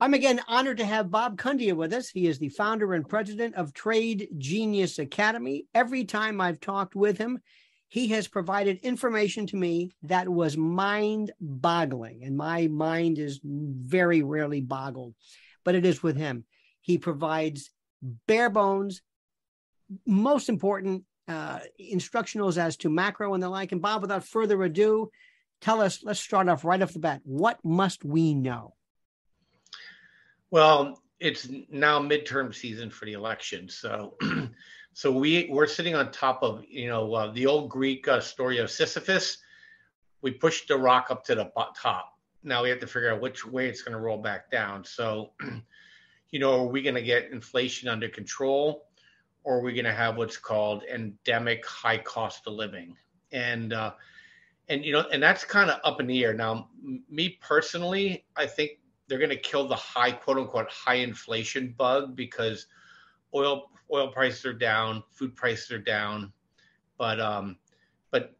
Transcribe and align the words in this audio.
I'm 0.00 0.14
again 0.14 0.40
honored 0.46 0.76
to 0.78 0.84
have 0.84 1.10
Bob 1.10 1.36
Kudla 1.36 1.74
with 1.74 1.92
us. 1.92 2.08
He 2.08 2.28
is 2.28 2.38
the 2.38 2.50
founder 2.50 2.94
and 2.94 3.08
president 3.08 3.56
of 3.56 3.72
Trade 3.72 4.28
Genius 4.38 5.00
Academy. 5.00 5.66
Every 5.74 6.04
time 6.04 6.40
I've 6.40 6.60
talked 6.60 6.94
with 6.94 7.18
him, 7.18 7.40
he 7.88 8.06
has 8.08 8.28
provided 8.28 8.78
information 8.84 9.48
to 9.48 9.56
me 9.56 9.90
that 10.04 10.28
was 10.28 10.56
mind 10.56 11.32
boggling, 11.40 12.22
and 12.22 12.36
my 12.36 12.68
mind 12.68 13.18
is 13.18 13.40
very 13.42 14.22
rarely 14.22 14.60
boggled, 14.60 15.14
but 15.64 15.74
it 15.74 15.84
is 15.84 16.00
with 16.00 16.16
him. 16.16 16.44
He 16.80 16.98
provides 16.98 17.72
bare 18.28 18.50
bones, 18.50 19.02
most 20.06 20.48
important 20.48 21.04
uh, 21.26 21.58
instructionals 21.80 22.56
as 22.56 22.76
to 22.78 22.88
macro 22.88 23.34
and 23.34 23.42
the 23.42 23.48
like. 23.48 23.72
And 23.72 23.82
Bob, 23.82 24.02
without 24.02 24.24
further 24.24 24.62
ado, 24.62 25.10
tell 25.60 25.80
us, 25.80 26.04
let's 26.04 26.20
start 26.20 26.48
off 26.48 26.64
right 26.64 26.80
off 26.80 26.92
the 26.92 27.00
bat. 27.00 27.20
What 27.24 27.58
must 27.64 28.04
we 28.04 28.34
know? 28.34 28.74
Well, 30.50 31.02
it's 31.20 31.48
now 31.70 32.00
midterm 32.00 32.54
season 32.54 32.90
for 32.90 33.04
the 33.04 33.12
election, 33.12 33.68
so 33.68 34.16
so 34.94 35.12
we 35.12 35.48
we're 35.50 35.66
sitting 35.66 35.94
on 35.94 36.10
top 36.10 36.42
of 36.42 36.64
you 36.68 36.88
know 36.88 37.12
uh, 37.12 37.32
the 37.32 37.46
old 37.46 37.68
Greek 37.68 38.08
uh, 38.08 38.20
story 38.20 38.58
of 38.58 38.70
Sisyphus. 38.70 39.38
We 40.22 40.30
pushed 40.32 40.68
the 40.68 40.76
rock 40.78 41.08
up 41.10 41.24
to 41.24 41.34
the 41.34 41.50
top. 41.76 42.14
Now 42.42 42.62
we 42.62 42.70
have 42.70 42.80
to 42.80 42.86
figure 42.86 43.12
out 43.12 43.20
which 43.20 43.44
way 43.46 43.68
it's 43.68 43.82
going 43.82 43.92
to 43.92 44.00
roll 44.00 44.18
back 44.18 44.50
down. 44.50 44.84
So, 44.84 45.32
you 46.30 46.40
know, 46.40 46.64
are 46.64 46.66
we 46.66 46.82
going 46.82 46.94
to 46.94 47.02
get 47.02 47.30
inflation 47.30 47.88
under 47.88 48.08
control, 48.08 48.86
or 49.44 49.58
are 49.58 49.62
we 49.62 49.74
going 49.74 49.84
to 49.84 49.92
have 49.92 50.16
what's 50.16 50.38
called 50.38 50.82
endemic 50.84 51.66
high 51.66 51.98
cost 51.98 52.46
of 52.46 52.54
living? 52.54 52.96
And 53.32 53.74
uh, 53.74 53.92
and 54.68 54.82
you 54.82 54.92
know, 54.92 55.04
and 55.12 55.22
that's 55.22 55.44
kind 55.44 55.68
of 55.68 55.78
up 55.84 56.00
in 56.00 56.06
the 56.06 56.24
air 56.24 56.32
now. 56.32 56.68
M- 56.82 57.04
me 57.10 57.38
personally, 57.42 58.24
I 58.34 58.46
think 58.46 58.78
they're 59.08 59.18
going 59.18 59.30
to 59.30 59.36
kill 59.36 59.66
the 59.66 59.76
high 59.76 60.12
quote 60.12 60.38
unquote 60.38 60.70
high 60.70 60.96
inflation 60.96 61.74
bug 61.76 62.14
because 62.14 62.66
oil 63.34 63.70
oil 63.92 64.08
prices 64.08 64.44
are 64.44 64.52
down, 64.52 65.02
food 65.12 65.34
prices 65.34 65.70
are 65.72 65.78
down, 65.78 66.32
but 66.98 67.18
um, 67.20 67.56
but 68.10 68.36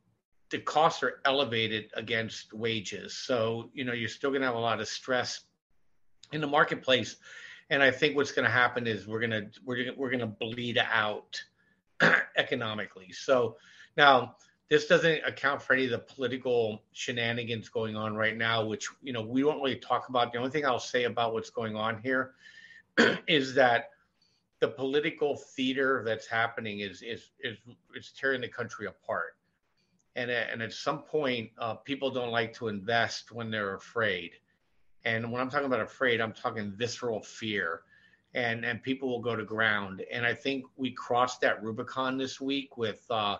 the 0.50 0.58
costs 0.58 1.02
are 1.02 1.20
elevated 1.24 1.90
against 1.94 2.52
wages. 2.52 3.14
So 3.14 3.70
you 3.72 3.84
know 3.84 3.92
you're 3.92 4.08
still 4.08 4.30
going 4.30 4.42
to 4.42 4.46
have 4.46 4.56
a 4.56 4.60
lot 4.60 4.80
of 4.80 4.88
stress 4.88 5.40
in 6.32 6.40
the 6.40 6.46
marketplace, 6.46 7.16
and 7.70 7.82
I 7.82 7.90
think 7.90 8.14
what's 8.14 8.32
going 8.32 8.44
to 8.44 8.52
happen 8.52 8.86
is 8.86 9.06
we're 9.06 9.20
going 9.20 9.30
to 9.30 9.50
we're 9.64 9.92
we're 9.96 10.10
going 10.10 10.20
to 10.20 10.26
bleed 10.26 10.78
out 10.78 11.42
economically. 12.36 13.12
So 13.12 13.56
now 13.96 14.36
this 14.68 14.86
doesn't 14.86 15.22
account 15.26 15.62
for 15.62 15.72
any 15.72 15.86
of 15.86 15.90
the 15.90 15.98
political 15.98 16.82
shenanigans 16.92 17.68
going 17.68 17.96
on 17.96 18.14
right 18.14 18.36
now, 18.36 18.64
which 18.64 18.88
you 19.02 19.12
know 19.12 19.22
we 19.22 19.40
don't 19.40 19.62
really 19.62 19.76
talk 19.76 20.08
about. 20.08 20.32
The 20.32 20.38
only 20.38 20.50
thing 20.50 20.66
I'll 20.66 20.78
say 20.78 21.04
about 21.04 21.32
what's 21.32 21.50
going 21.50 21.74
on 21.74 22.00
here 22.02 22.32
is 23.26 23.54
that 23.54 23.90
the 24.60 24.68
political 24.68 25.36
theater 25.36 26.02
that's 26.04 26.26
happening 26.26 26.80
is 26.80 27.02
is 27.02 27.30
is 27.40 27.56
is 27.94 28.12
tearing 28.18 28.40
the 28.40 28.48
country 28.48 28.86
apart. 28.86 29.36
And 30.16 30.30
and 30.30 30.62
at 30.62 30.72
some 30.72 31.02
point, 31.02 31.50
uh, 31.58 31.74
people 31.74 32.10
don't 32.10 32.30
like 32.30 32.52
to 32.54 32.68
invest 32.68 33.32
when 33.32 33.50
they're 33.50 33.74
afraid. 33.74 34.32
And 35.04 35.32
when 35.32 35.40
I'm 35.40 35.48
talking 35.48 35.66
about 35.66 35.80
afraid, 35.80 36.20
I'm 36.20 36.32
talking 36.32 36.72
visceral 36.72 37.22
fear. 37.22 37.82
And 38.34 38.66
and 38.66 38.82
people 38.82 39.08
will 39.08 39.22
go 39.22 39.34
to 39.34 39.44
ground. 39.44 40.02
And 40.12 40.26
I 40.26 40.34
think 40.34 40.66
we 40.76 40.90
crossed 40.90 41.40
that 41.40 41.62
Rubicon 41.62 42.18
this 42.18 42.38
week 42.38 42.76
with. 42.76 43.06
Uh, 43.08 43.38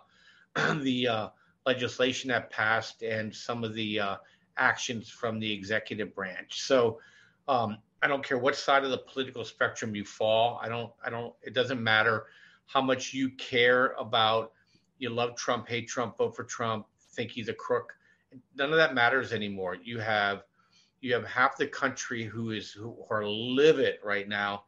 the 0.83 1.09
uh, 1.09 1.29
legislation 1.67 2.29
that 2.29 2.51
passed 2.51 3.03
and 3.03 3.35
some 3.35 3.65
of 3.65 3.75
the 3.75 4.01
uh, 4.01 4.17
actions 4.57 5.09
from 5.09 5.39
the 5.39 5.51
executive 5.51 6.15
branch. 6.15 6.63
So 6.63 6.99
um, 7.47 7.79
I 8.03 8.09
don't 8.09 8.25
care 8.25 8.39
what 8.39 8.57
side 8.57 8.85
of 8.85 8.91
the 8.91 8.99
political 8.99 9.45
spectrum 9.45 9.95
you 9.95 10.05
fall. 10.05 10.61
I 10.63 10.69
don't. 10.69 10.93
I 11.05 11.11
don't. 11.11 11.35
It 11.43 11.55
doesn't 11.55 11.83
matter 11.83 12.27
how 12.67 12.81
much 12.81 13.13
you 13.15 13.31
care 13.31 13.95
about. 13.99 14.53
You 14.99 15.11
love 15.11 15.37
Trump, 15.37 15.69
hate 15.69 15.89
Trump, 15.89 16.19
vote 16.19 16.35
for 16.35 16.45
Trump, 16.45 16.87
think 17.13 17.31
he's 17.31 17.49
a 17.49 17.55
crook. 17.55 17.93
None 18.57 18.71
of 18.71 18.77
that 18.77 18.95
matters 18.95 19.33
anymore. 19.33 19.77
You 19.83 19.99
have 20.01 20.43
you 21.01 21.15
have 21.15 21.25
half 21.25 21.57
the 21.57 21.67
country 21.67 22.25
who 22.25 22.51
is 22.51 22.71
who 22.71 22.97
are 23.11 23.27
livid 23.27 23.97
right 24.05 24.29
now, 24.29 24.65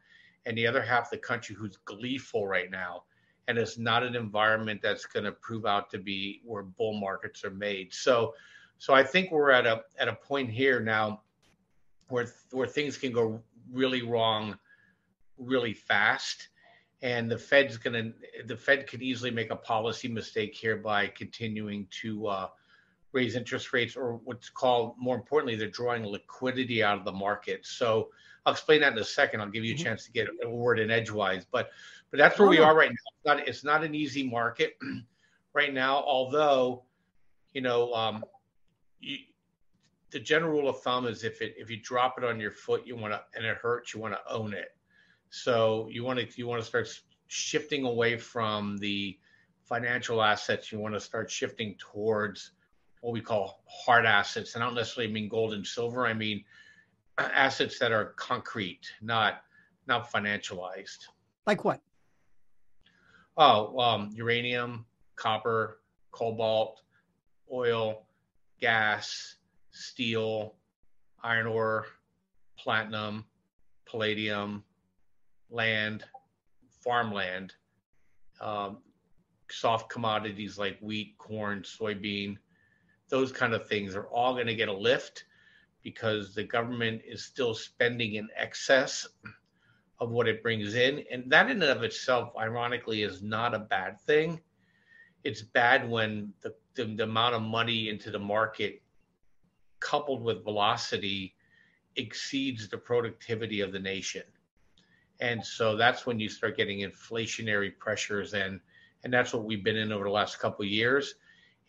and 0.47 0.57
the 0.57 0.67
other 0.67 0.83
half 0.83 1.11
the 1.11 1.19
country 1.19 1.55
who's 1.55 1.77
gleeful 1.85 2.47
right 2.47 2.71
now 2.71 3.05
and 3.49 3.59
it's 3.59 3.79
not 3.79 4.03
an 4.03 4.15
environment 4.15 4.81
that's 4.83 5.07
going 5.07 5.25
to 5.25 5.33
prove 5.33 5.67
out 5.67 5.91
to 5.91 5.99
be 5.99 6.41
where 6.45 6.63
bull 6.63 6.95
markets 6.95 7.45
are 7.45 7.51
made. 7.51 7.93
So, 7.93 8.35
so 8.79 8.95
I 8.95 9.03
think 9.03 9.31
we're 9.31 9.51
at 9.51 9.67
a 9.67 9.83
at 9.99 10.09
a 10.09 10.15
point 10.15 10.51
here 10.51 10.81
now 10.81 11.23
where 12.09 12.27
where 12.53 12.67
things 12.67 12.97
can 12.97 13.13
go 13.13 13.43
really 13.73 14.03
wrong, 14.03 14.59
really 15.37 15.75
fast, 15.75 16.49
and 17.03 17.31
the 17.31 17.39
Fed's 17.39 17.77
going 17.77 17.95
to 17.95 18.45
the 18.47 18.57
Fed 18.57 18.87
could 18.87 19.03
easily 19.03 19.31
make 19.31 19.51
a 19.51 19.57
policy 19.57 20.09
mistake 20.09 20.55
here 20.55 20.77
by 20.77 21.09
continuing 21.09 21.87
to 22.03 22.27
uh, 22.27 22.49
raise 23.13 23.37
interest 23.37 23.73
rates, 23.73 23.97
or 23.97 24.21
what's 24.25 24.49
called 24.49 24.95
more 24.99 25.17
importantly, 25.17 25.57
they're 25.57 25.69
drawing 25.69 26.05
liquidity 26.07 26.83
out 26.83 26.99
of 26.99 27.05
the 27.05 27.13
market. 27.13 27.67
So. 27.67 28.11
I'll 28.47 28.55
explain 28.55 28.81
that 28.81 28.95
in 28.95 28.99
a 28.99 29.05
second. 29.05 29.43
I'll 29.43 29.51
give 29.51 29.67
you 29.67 29.75
a 29.75 29.77
mm-hmm. 29.77 29.85
chance 29.85 30.07
to 30.07 30.13
get 30.13 30.27
a 30.43 30.49
word 30.49 30.79
in 30.79 30.91
edgewise, 30.91 31.45
but 31.45 31.69
but 32.11 32.19
that's 32.19 32.39
where 32.39 32.49
oh. 32.49 32.51
we 32.51 32.59
are 32.59 32.77
right 32.77 32.91
now. 32.91 32.95
It's 32.95 33.27
not, 33.27 33.49
it's 33.49 33.65
not 33.65 33.85
an 33.85 33.95
easy 33.95 34.29
market 34.29 34.77
right 35.53 35.73
now, 35.73 35.97
although, 35.97 36.85
you 37.53 37.61
know, 37.61 37.93
um, 37.93 38.25
you, 39.01 39.19
the 40.11 40.21
general 40.21 40.53
rule 40.53 40.69
of 40.69 40.81
thumb 40.81 41.07
is 41.07 41.25
if 41.25 41.41
it 41.41 41.55
if 41.57 41.71
you 41.71 41.77
drop 41.77 42.19
it 42.19 42.25
on 42.25 42.41
your 42.41 42.51
foot, 42.51 42.87
you 42.87 42.97
want 42.97 43.13
to 43.13 43.21
and 43.35 43.45
it 43.45 43.57
hurts, 43.57 43.95
you 43.95 44.01
want 44.01 44.15
to 44.15 44.33
own 44.33 44.53
it. 44.53 44.75
So 45.31 45.89
you 45.91 46.05
want 46.05 46.19
to 46.19 46.27
you 46.37 46.47
want 46.47 46.61
to 46.61 46.67
start 46.67 46.89
shifting 47.29 47.85
away 47.85 48.17
from 48.17 48.77
the 48.79 49.19
financial 49.63 50.23
assets. 50.23 50.73
You 50.73 50.81
want 50.81 50.95
to 50.95 51.01
start 51.01 51.31
shifting 51.31 51.77
towards 51.79 52.53
what 53.01 53.13
we 53.13 53.21
call 53.21 53.63
hard 53.69 54.05
assets. 54.05 54.55
And 54.55 54.65
I 54.65 54.67
don't 54.67 54.75
necessarily 54.75 55.13
mean 55.13 55.29
gold 55.29 55.55
and 55.55 55.67
silver. 55.67 56.07
I 56.07 56.13
mean 56.13 56.45
assets 57.19 57.79
that 57.79 57.93
are 57.93 58.07
concrete, 58.17 58.93
not 59.01 59.43
not 59.87 60.11
financialized. 60.11 61.07
Like 61.47 61.65
what? 61.65 61.81
Oh, 63.37 63.79
um, 63.79 64.11
uranium, 64.13 64.85
copper, 65.17 65.79
cobalt, 66.11 66.83
oil, 67.53 68.07
gas, 68.61 69.37
steel, 69.71 70.57
iron 71.23 71.47
ore, 71.47 71.87
platinum, 72.59 73.25
palladium, 73.87 74.65
land, 75.51 76.05
farmland, 76.83 77.55
um, 78.41 78.79
soft 79.51 79.91
commodities 79.91 80.59
like 80.59 80.79
wheat, 80.81 81.17
corn, 81.19 81.63
soybean, 81.63 82.37
those 83.09 83.33
kind 83.33 83.55
of 83.55 83.67
things 83.67 83.95
are 83.95 84.07
all 84.07 84.35
going 84.35 84.47
to 84.47 84.55
get 84.55 84.69
a 84.69 84.73
lift 84.73 85.25
because 85.83 86.35
the 86.35 86.45
government 86.45 87.03
is 87.07 87.25
still 87.25 87.55
spending 87.55 88.15
in 88.15 88.29
excess 88.37 89.07
of 90.01 90.11
what 90.11 90.27
it 90.27 90.43
brings 90.43 90.75
in. 90.75 91.05
And 91.11 91.31
that 91.31 91.51
in 91.51 91.63
and 91.63 91.71
of 91.71 91.83
itself, 91.83 92.33
ironically, 92.39 93.03
is 93.03 93.23
not 93.23 93.55
a 93.55 93.59
bad 93.59 94.01
thing. 94.01 94.41
It's 95.25 95.43
bad 95.43 95.89
when 95.89 96.33
the, 96.41 96.55
the, 96.75 96.85
the 96.85 97.05
amount 97.05 97.35
of 97.35 97.43
money 97.43 97.91
into 97.91 98.11
the 98.11 98.19
market 98.19 98.83
coupled 99.79 100.23
with 100.23 100.45
velocity 100.45 101.35
exceeds 101.97 102.69
the 102.69 102.79
productivity 102.79 103.61
of 103.61 103.73
the 103.73 103.79
nation. 103.79 104.23
And 105.21 105.45
so 105.45 105.77
that's 105.77 106.07
when 106.07 106.19
you 106.19 106.31
start 106.31 106.57
getting 106.57 106.79
inflationary 106.81 107.77
pressures 107.79 108.35
and 108.35 108.61
and 109.03 109.13
that's 109.13 109.33
what 109.33 109.45
we've 109.45 109.65
been 109.65 109.79
in 109.79 109.93
over 109.93 110.05
the 110.05 110.11
last 110.11 110.39
couple 110.39 110.63
of 110.63 110.71
years. 110.71 111.15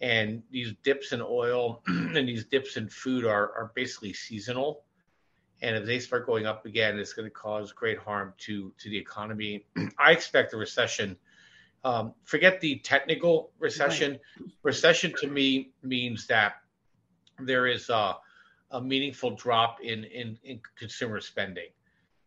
And 0.02 0.44
these 0.52 0.74
dips 0.84 1.14
in 1.14 1.22
oil 1.22 1.81
and 1.88 2.28
these 2.28 2.44
dips 2.44 2.75
in 2.75 2.90
food 2.90 3.24
are, 3.24 3.53
are 3.53 3.72
basically 3.74 4.12
seasonal 4.12 4.84
and 5.62 5.76
if 5.76 5.86
they 5.86 6.00
start 6.00 6.26
going 6.26 6.46
up 6.46 6.66
again, 6.66 6.98
it's 6.98 7.14
going 7.14 7.28
to 7.28 7.34
cause 7.34 7.72
great 7.72 7.97
harm 7.97 8.34
to 8.40 8.74
to 8.80 8.90
the 8.90 8.97
economy. 8.97 9.66
I 10.00 10.12
expect 10.12 10.53
a 10.53 10.58
recession. 10.58 11.18
Um, 11.84 12.14
forget 12.24 12.62
the 12.62 12.78
technical 12.80 13.52
recession. 13.59 14.20
Right. 14.40 14.50
Recession 14.64 15.14
to 15.20 15.28
me 15.28 15.72
means 15.84 16.28
that 16.28 16.53
there 17.40 17.68
is 17.68 17.90
a, 17.90 18.18
a 18.72 18.82
meaningful 18.82 19.32
drop 19.32 19.78
in, 19.82 20.03
in 20.06 20.38
in 20.44 20.59
consumer 20.78 21.20
spending, 21.22 21.70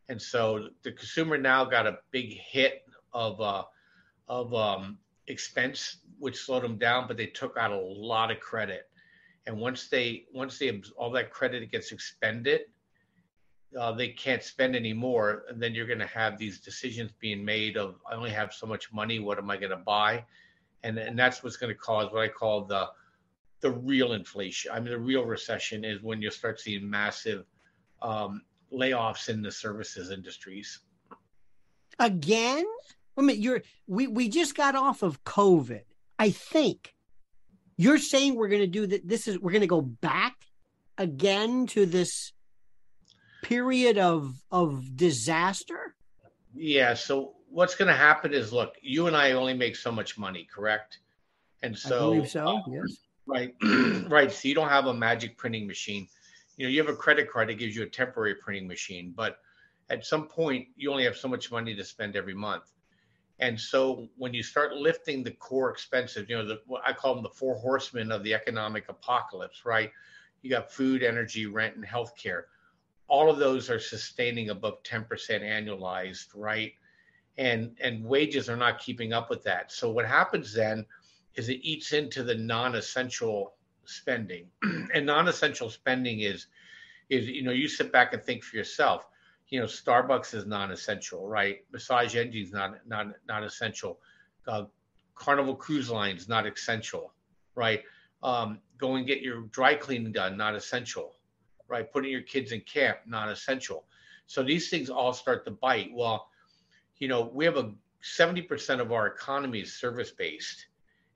and 0.09 0.21
so 0.21 0.69
the 0.83 0.93
consumer 0.93 1.37
now 1.37 1.65
got 1.65 1.87
a 1.87 1.99
big 2.11 2.39
hit 2.39 2.83
of 3.13 3.41
uh, 3.41 3.65
of 4.29 4.55
um, 4.55 4.99
expense, 5.27 5.99
which 6.19 6.37
slowed 6.37 6.63
them 6.63 6.79
down, 6.79 7.09
but 7.09 7.17
they 7.17 7.27
took 7.27 7.57
out 7.57 7.73
a 7.73 7.81
lot 7.81 8.31
of 8.31 8.39
credit, 8.39 8.89
and 9.47 9.57
once 9.57 9.89
they 9.89 10.25
once 10.33 10.59
they 10.59 10.81
all 10.97 11.11
that 11.11 11.33
credit 11.33 11.69
gets 11.73 11.91
expended 11.91 12.63
uh, 13.79 13.93
they 13.93 14.09
can't 14.09 14.43
spend 14.43 14.77
anymore, 14.77 15.45
and 15.49 15.63
then 15.63 15.75
you're 15.75 15.87
going 15.87 15.99
to 15.99 16.07
have 16.07 16.39
these 16.39 16.61
decisions 16.61 17.13
being 17.19 17.45
made 17.45 17.77
of 17.77 17.97
I 18.11 18.15
only 18.15 18.31
have 18.31 18.53
so 18.53 18.67
much 18.67 18.93
money. 18.93 19.19
What 19.19 19.39
am 19.39 19.51
I 19.51 19.57
going 19.57 19.71
to 19.71 19.77
buy? 19.77 20.25
And 20.83 20.99
and 20.99 21.19
that's 21.19 21.43
what's 21.43 21.57
going 21.57 21.73
to 21.73 21.79
cause 21.79 22.13
what 22.13 22.23
I 22.23 22.29
call 22.29 22.65
the 22.65 22.91
the 23.61 23.71
real 23.71 24.13
inflation. 24.13 24.71
I 24.73 24.81
mean, 24.81 24.91
the 24.91 24.99
real 24.99 25.25
recession 25.25 25.85
is 25.85 26.03
when 26.03 26.21
you 26.21 26.31
start 26.31 26.61
seeing 26.61 26.89
massive 26.89 27.47
um, 28.03 28.43
layoffs 28.71 29.29
in 29.29 29.41
the 29.41 29.51
services 29.51 30.11
industries. 30.11 30.81
Again? 31.99 32.67
I 33.17 33.23
mean, 33.23 33.41
you're 33.41 33.63
we 33.87 34.07
we 34.07 34.29
just 34.29 34.55
got 34.55 34.75
off 34.75 35.03
of 35.03 35.25
COVID. 35.25 35.85
I 36.19 36.31
think 36.31 36.95
you're 37.77 37.99
saying 37.99 38.35
we're 38.35 38.49
going 38.49 38.61
to 38.61 38.67
do 38.67 38.87
that. 38.87 39.09
This 39.09 39.27
is 39.27 39.39
we're 39.39 39.53
going 39.53 39.63
to 39.63 39.67
go 39.67 39.81
back 39.81 40.35
again 40.99 41.67
to 41.69 41.87
this 41.87 42.34
period 43.45 43.99
of 43.99 44.35
of 44.51 44.97
disaster. 44.97 45.95
Yeah. 46.55 46.95
So 46.95 47.35
what's 47.49 47.75
going 47.75 47.89
to 47.89 47.97
happen 47.97 48.33
is, 48.33 48.53
look, 48.53 48.75
you 48.83 49.07
and 49.07 49.17
I 49.17 49.33
only 49.33 49.55
make 49.55 49.77
so 49.77 49.93
much 49.93 50.19
money, 50.19 50.47
correct? 50.53 50.99
And 51.63 51.77
so, 51.77 51.97
I 51.97 52.15
believe 52.17 52.31
so. 52.31 52.47
Uh, 52.47 52.63
yes. 52.69 52.97
Right. 53.27 53.55
right. 54.11 54.31
So 54.31 54.49
you 54.49 54.55
don't 54.55 54.69
have 54.69 54.87
a 54.87 54.95
magic 54.95 55.37
printing 55.37 55.67
machine. 55.67 56.09
You 56.57 56.67
know, 56.67 56.71
you 56.71 56.81
have 56.81 56.93
a 56.93 56.97
credit 56.97 57.31
card 57.31 57.49
that 57.49 57.55
gives 57.55 57.75
you 57.75 57.83
a 57.83 57.89
temporary 57.89 58.35
printing 58.37 58.69
machine, 58.69 59.13
but 59.17 59.39
at 59.91 60.05
some 60.05 60.27
point 60.27 60.69
you 60.77 60.91
only 60.91 61.05
have 61.05 61.17
so 61.17 61.29
much 61.29 61.51
money 61.51 61.75
to 61.75 61.85
spend 61.85 62.17
every 62.17 62.35
month. 62.35 62.65
And 63.41 63.61
so 63.61 64.09
when 64.17 64.33
you 64.33 64.43
start 64.43 64.77
lifting 64.77 65.25
the 65.25 65.33
core 65.33 65.71
expenses, 65.71 66.27
you 66.29 66.37
know, 66.37 66.47
the, 66.47 66.61
what 66.67 66.83
I 66.87 66.93
call 66.93 67.15
them 67.15 67.23
the 67.23 67.31
four 67.31 67.57
horsemen 67.57 68.13
of 68.13 68.23
the 68.23 68.33
economic 68.33 68.89
apocalypse, 68.89 69.65
right? 69.65 69.91
You 70.43 70.51
got 70.51 70.71
food, 70.71 71.03
energy, 71.03 71.47
rent, 71.47 71.75
and 71.75 71.85
healthcare. 71.85 72.45
All 73.09 73.31
of 73.31 73.39
those 73.39 73.71
are 73.71 73.79
sustaining 73.79 74.51
above 74.51 74.83
10% 74.83 75.07
annualized, 75.43 76.29
right? 76.35 76.73
And 77.37 77.77
and 77.81 78.05
wages 78.05 78.49
are 78.49 78.57
not 78.57 78.79
keeping 78.79 79.13
up 79.13 79.29
with 79.29 79.43
that. 79.45 79.73
So 79.73 79.91
what 79.91 80.07
happens 80.07 80.53
then 80.53 80.87
is 81.35 81.49
it 81.49 81.61
eats 81.63 81.93
into 81.93 82.23
the 82.23 82.35
non-essential 82.35 83.55
spending. 83.85 84.47
and 84.95 85.05
non-essential 85.05 85.71
spending 85.71 86.21
is 86.21 86.47
is 87.11 87.29
you 87.29 87.43
know, 87.43 87.53
you 87.53 87.69
sit 87.69 87.93
back 87.93 88.13
and 88.13 88.23
think 88.23 88.43
for 88.45 88.57
yourself 88.57 89.07
you 89.49 89.61
know, 89.61 89.67
Starbucks 89.67 90.35
is 90.35 90.47
non-essential, 90.47 91.29
right? 91.29 91.65
Massage 91.73 92.17
Envy 92.17 92.49
not 92.53 92.87
not 92.87 93.09
not 93.29 93.45
essential. 93.45 94.01
Uh, 94.47 94.65
Carnival 95.15 95.55
Cruise 95.55 95.91
Lines 95.91 96.29
not 96.29 96.47
essential, 96.47 97.13
right? 97.55 97.83
Um, 98.23 98.59
go 98.79 98.97
and 98.97 99.07
get 99.07 99.21
your 99.21 99.43
dry 99.43 99.75
cleaning 99.75 100.13
done, 100.13 100.37
not 100.37 100.55
essential, 100.55 101.15
right? 101.69 101.91
Putting 101.91 102.11
your 102.11 102.23
kids 102.23 102.53
in 102.53 102.61
camp, 102.61 102.99
non 103.07 103.29
essential. 103.29 103.85
So 104.27 104.43
these 104.43 104.71
things 104.71 104.91
all 104.91 105.13
start 105.13 105.45
to 105.45 105.51
bite. 105.51 105.91
Well, 105.93 106.29
you 106.99 107.09
know, 107.09 107.31
we 107.33 107.45
have 107.45 107.57
a 107.57 107.73
70% 108.03 108.81
of 108.81 108.93
our 108.93 109.07
economy 109.07 109.61
is 109.61 109.73
service 109.73 110.11
based, 110.11 110.67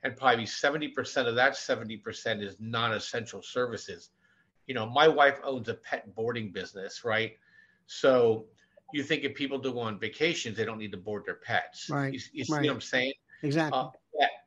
and 0.02 0.16
probably 0.16 0.44
70% 0.44 1.26
of 1.26 1.34
that 1.34 1.52
70% 1.54 2.42
is 2.42 2.56
non 2.60 2.92
essential 2.92 3.42
services. 3.42 4.10
You 4.66 4.74
know, 4.74 4.86
my 4.86 5.08
wife 5.08 5.38
owns 5.44 5.68
a 5.68 5.74
pet 5.74 6.14
boarding 6.14 6.52
business, 6.52 7.04
right? 7.04 7.36
So 7.86 8.46
you 8.92 9.02
think 9.02 9.24
if 9.24 9.34
people 9.34 9.58
do 9.58 9.72
go 9.72 9.80
on 9.80 9.98
vacations, 9.98 10.56
they 10.56 10.64
don't 10.64 10.78
need 10.78 10.92
to 10.92 10.98
board 10.98 11.24
their 11.26 11.36
pets. 11.36 11.88
Right. 11.88 12.12
You, 12.12 12.20
you 12.32 12.44
see 12.44 12.52
right. 12.52 12.66
what 12.66 12.72
I'm 12.74 12.80
saying? 12.80 13.12
Exactly. 13.42 13.78
Uh, 13.78 13.88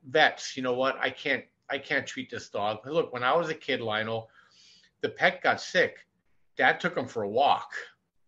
vets, 0.08 0.58
you 0.58 0.64
know 0.64 0.74
what? 0.74 0.98
I 1.00 1.10
can't 1.10 1.44
I 1.70 1.78
can't 1.78 2.06
treat 2.06 2.30
this 2.30 2.50
dog. 2.50 2.80
Look, 2.86 3.14
when 3.14 3.24
I 3.24 3.34
was 3.34 3.50
a 3.50 3.56
kid, 3.56 3.80
Lionel, 3.80 4.30
the 5.02 5.10
pet 5.10 5.42
got 5.42 5.62
sick. 5.62 6.06
Dad 6.58 6.80
took 6.80 6.98
him 6.98 7.08
for 7.08 7.24
a 7.24 7.30
walk. 7.30 7.72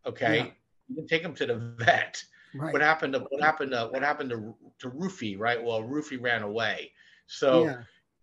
Okay. 0.05 0.37
Yeah. 0.37 0.45
You 0.87 0.95
didn't 0.95 1.09
take 1.09 1.21
him 1.21 1.33
to 1.35 1.45
the 1.45 1.55
vet. 1.55 2.23
Right. 2.55 2.73
What 2.73 2.81
happened 2.81 3.13
to 3.13 3.19
what 3.19 3.41
happened 3.41 3.71
to 3.71 3.87
what 3.91 4.03
happened 4.03 4.29
to 4.29 4.55
to 4.79 4.89
Roofy, 4.89 5.35
right? 5.35 5.63
Well, 5.63 5.83
Roofy 5.83 6.17
ran 6.17 6.43
away. 6.43 6.91
So 7.25 7.65
yeah. 7.65 7.77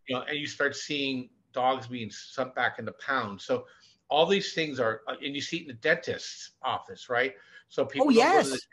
you 0.06 0.16
know, 0.16 0.22
and 0.22 0.38
you 0.38 0.46
start 0.46 0.76
seeing 0.76 1.30
dogs 1.52 1.86
being 1.88 2.10
sent 2.10 2.54
back 2.54 2.78
into 2.78 2.92
pounds. 2.92 3.44
So 3.44 3.64
all 4.08 4.26
these 4.26 4.52
things 4.54 4.80
are, 4.80 5.02
uh, 5.08 5.14
and 5.24 5.34
you 5.34 5.40
see 5.40 5.58
it 5.58 5.62
in 5.62 5.68
the 5.68 5.74
dentist's 5.74 6.52
office, 6.62 7.08
right? 7.08 7.34
So 7.68 7.84
people, 7.84 8.08
oh 8.08 8.10
yes, 8.10 8.46
dentist, 8.46 8.66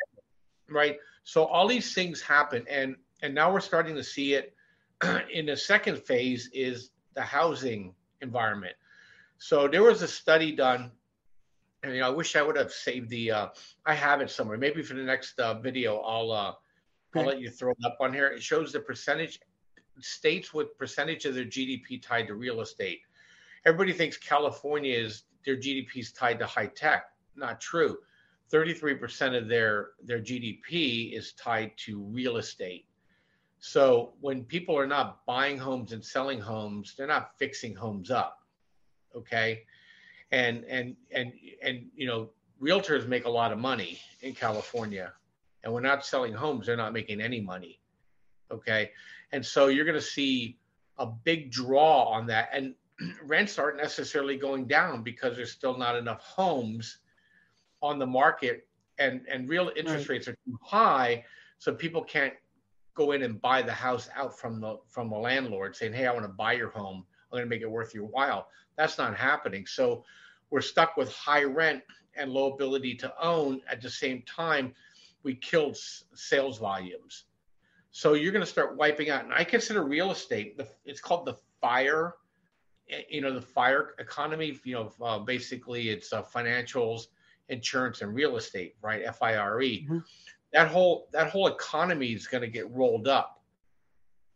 right? 0.69 0.97
So 1.23 1.45
all 1.45 1.67
these 1.67 1.93
things 1.93 2.21
happen, 2.21 2.65
and 2.69 2.95
and 3.21 3.33
now 3.33 3.51
we're 3.51 3.59
starting 3.59 3.95
to 3.95 4.03
see 4.03 4.33
it 4.33 4.53
in 5.31 5.45
the 5.45 5.57
second 5.57 5.99
phase 6.03 6.49
is 6.53 6.91
the 7.13 7.21
housing 7.21 7.93
environment. 8.21 8.75
So 9.37 9.67
there 9.67 9.83
was 9.83 10.01
a 10.01 10.07
study 10.07 10.51
done, 10.51 10.91
and 11.83 11.93
you 11.93 11.99
know, 11.99 12.07
I 12.07 12.09
wish 12.09 12.35
I 12.35 12.41
would 12.41 12.57
have 12.57 12.71
saved 12.71 13.09
the. 13.09 13.31
Uh, 13.31 13.47
I 13.85 13.93
have 13.93 14.21
it 14.21 14.29
somewhere. 14.29 14.57
Maybe 14.57 14.81
for 14.81 14.95
the 14.95 15.03
next 15.03 15.39
uh, 15.39 15.55
video, 15.59 15.97
I'll 15.99 16.31
uh. 16.31 16.53
I'll 17.15 17.25
let 17.25 17.39
you 17.39 17.49
throw 17.49 17.71
it 17.71 17.77
up 17.83 17.97
on 17.99 18.13
here. 18.13 18.27
It 18.27 18.43
shows 18.43 18.71
the 18.71 18.79
percentage 18.79 19.39
states 20.01 20.53
with 20.53 20.77
percentage 20.77 21.25
of 21.25 21.33
their 21.33 21.45
GDP 21.45 21.99
tied 21.99 22.27
to 22.27 22.35
real 22.35 22.61
estate 22.61 22.99
everybody 23.67 23.91
thinks 23.91 24.15
California 24.17 24.95
is 24.97 25.23
their 25.45 25.57
GDP 25.57 25.97
is 25.97 26.13
tied 26.13 26.39
to 26.39 26.45
high 26.45 26.67
tech. 26.67 27.11
Not 27.35 27.59
true. 27.59 27.97
33% 28.51 29.37
of 29.37 29.49
their 29.49 29.89
their 30.03 30.21
GDP 30.21 31.13
is 31.13 31.33
tied 31.33 31.71
to 31.85 32.01
real 32.01 32.37
estate. 32.37 32.85
So 33.59 34.13
when 34.21 34.45
people 34.45 34.77
are 34.77 34.87
not 34.87 35.25
buying 35.25 35.57
homes 35.57 35.91
and 35.91 36.03
selling 36.03 36.39
homes, 36.39 36.95
they're 36.95 37.07
not 37.07 37.37
fixing 37.37 37.75
homes 37.75 38.09
up. 38.09 38.39
Okay? 39.17 39.63
And 40.31 40.63
and 40.65 40.95
and 41.11 41.33
and 41.63 41.85
you 41.95 42.07
know, 42.07 42.29
realtors 42.61 43.07
make 43.07 43.25
a 43.25 43.29
lot 43.29 43.51
of 43.51 43.59
money 43.59 43.99
in 44.21 44.33
California. 44.33 45.13
And 45.63 45.73
we're 45.73 45.81
not 45.81 46.05
selling 46.05 46.33
homes, 46.33 46.67
they're 46.67 46.77
not 46.77 46.93
making 46.93 47.21
any 47.21 47.41
money. 47.41 47.79
Okay? 48.51 48.91
And 49.31 49.45
so 49.45 49.67
you're 49.67 49.85
going 49.85 49.95
to 49.95 50.01
see 50.01 50.57
a 50.97 51.05
big 51.05 51.51
draw 51.51 52.03
on 52.03 52.27
that 52.27 52.49
and 52.53 52.73
rents 53.23 53.59
aren't 53.59 53.77
necessarily 53.77 54.37
going 54.37 54.65
down 54.65 55.03
because 55.03 55.35
there's 55.35 55.51
still 55.51 55.77
not 55.77 55.95
enough 55.95 56.21
homes 56.21 56.99
on 57.81 57.99
the 57.99 58.05
market 58.05 58.67
and 58.99 59.21
and 59.29 59.47
real 59.47 59.71
interest 59.75 60.09
right. 60.09 60.15
rates 60.15 60.27
are 60.27 60.37
too 60.45 60.57
high 60.63 61.23
so 61.59 61.73
people 61.73 62.03
can't 62.03 62.33
go 62.95 63.11
in 63.11 63.21
and 63.21 63.39
buy 63.41 63.61
the 63.61 63.71
house 63.71 64.09
out 64.15 64.37
from 64.37 64.59
the 64.59 64.77
from 64.87 65.09
the 65.09 65.15
landlord 65.15 65.75
saying 65.75 65.93
hey 65.93 66.07
i 66.07 66.11
want 66.11 66.25
to 66.25 66.29
buy 66.29 66.53
your 66.53 66.69
home 66.69 67.05
i'm 67.31 67.37
going 67.37 67.43
to 67.43 67.49
make 67.49 67.61
it 67.61 67.69
worth 67.69 67.93
your 67.93 68.05
while 68.05 68.47
that's 68.77 68.97
not 68.97 69.15
happening. 69.15 69.65
So 69.65 70.03
we're 70.49 70.61
stuck 70.61 70.97
with 70.97 71.11
high 71.11 71.43
rent 71.43 71.83
and 72.15 72.31
low 72.31 72.53
ability 72.53 72.95
to 72.95 73.13
own. 73.21 73.61
At 73.69 73.81
the 73.81 73.89
same 73.89 74.23
time 74.23 74.73
we 75.23 75.35
killed 75.35 75.77
sales 76.13 76.57
volumes. 76.57 77.25
So 77.91 78.13
you're 78.13 78.31
going 78.31 78.45
to 78.45 78.49
start 78.49 78.77
wiping 78.77 79.09
out 79.09 79.23
and 79.23 79.33
i 79.33 79.43
consider 79.43 79.83
real 79.83 80.11
estate 80.11 80.55
the, 80.55 80.67
it's 80.85 81.01
called 81.01 81.25
the 81.25 81.35
fire 81.59 82.13
you 83.09 83.21
know 83.21 83.33
the 83.33 83.41
fire 83.41 83.95
economy 83.97 84.59
you 84.63 84.75
know 84.75 84.93
uh, 85.01 85.17
basically 85.17 85.89
it's 85.89 86.13
uh, 86.13 86.21
financials 86.21 87.07
insurance 87.49 88.01
and 88.01 88.13
real 88.13 88.37
estate 88.37 88.75
right? 88.81 89.03
Fire 89.15 89.59
mm-hmm. 89.59 89.97
that 90.53 90.67
whole 90.67 91.07
that 91.11 91.29
whole 91.31 91.47
economy 91.47 92.13
is 92.13 92.27
going 92.27 92.41
to 92.41 92.47
get 92.47 92.69
rolled 92.71 93.07
up. 93.07 93.41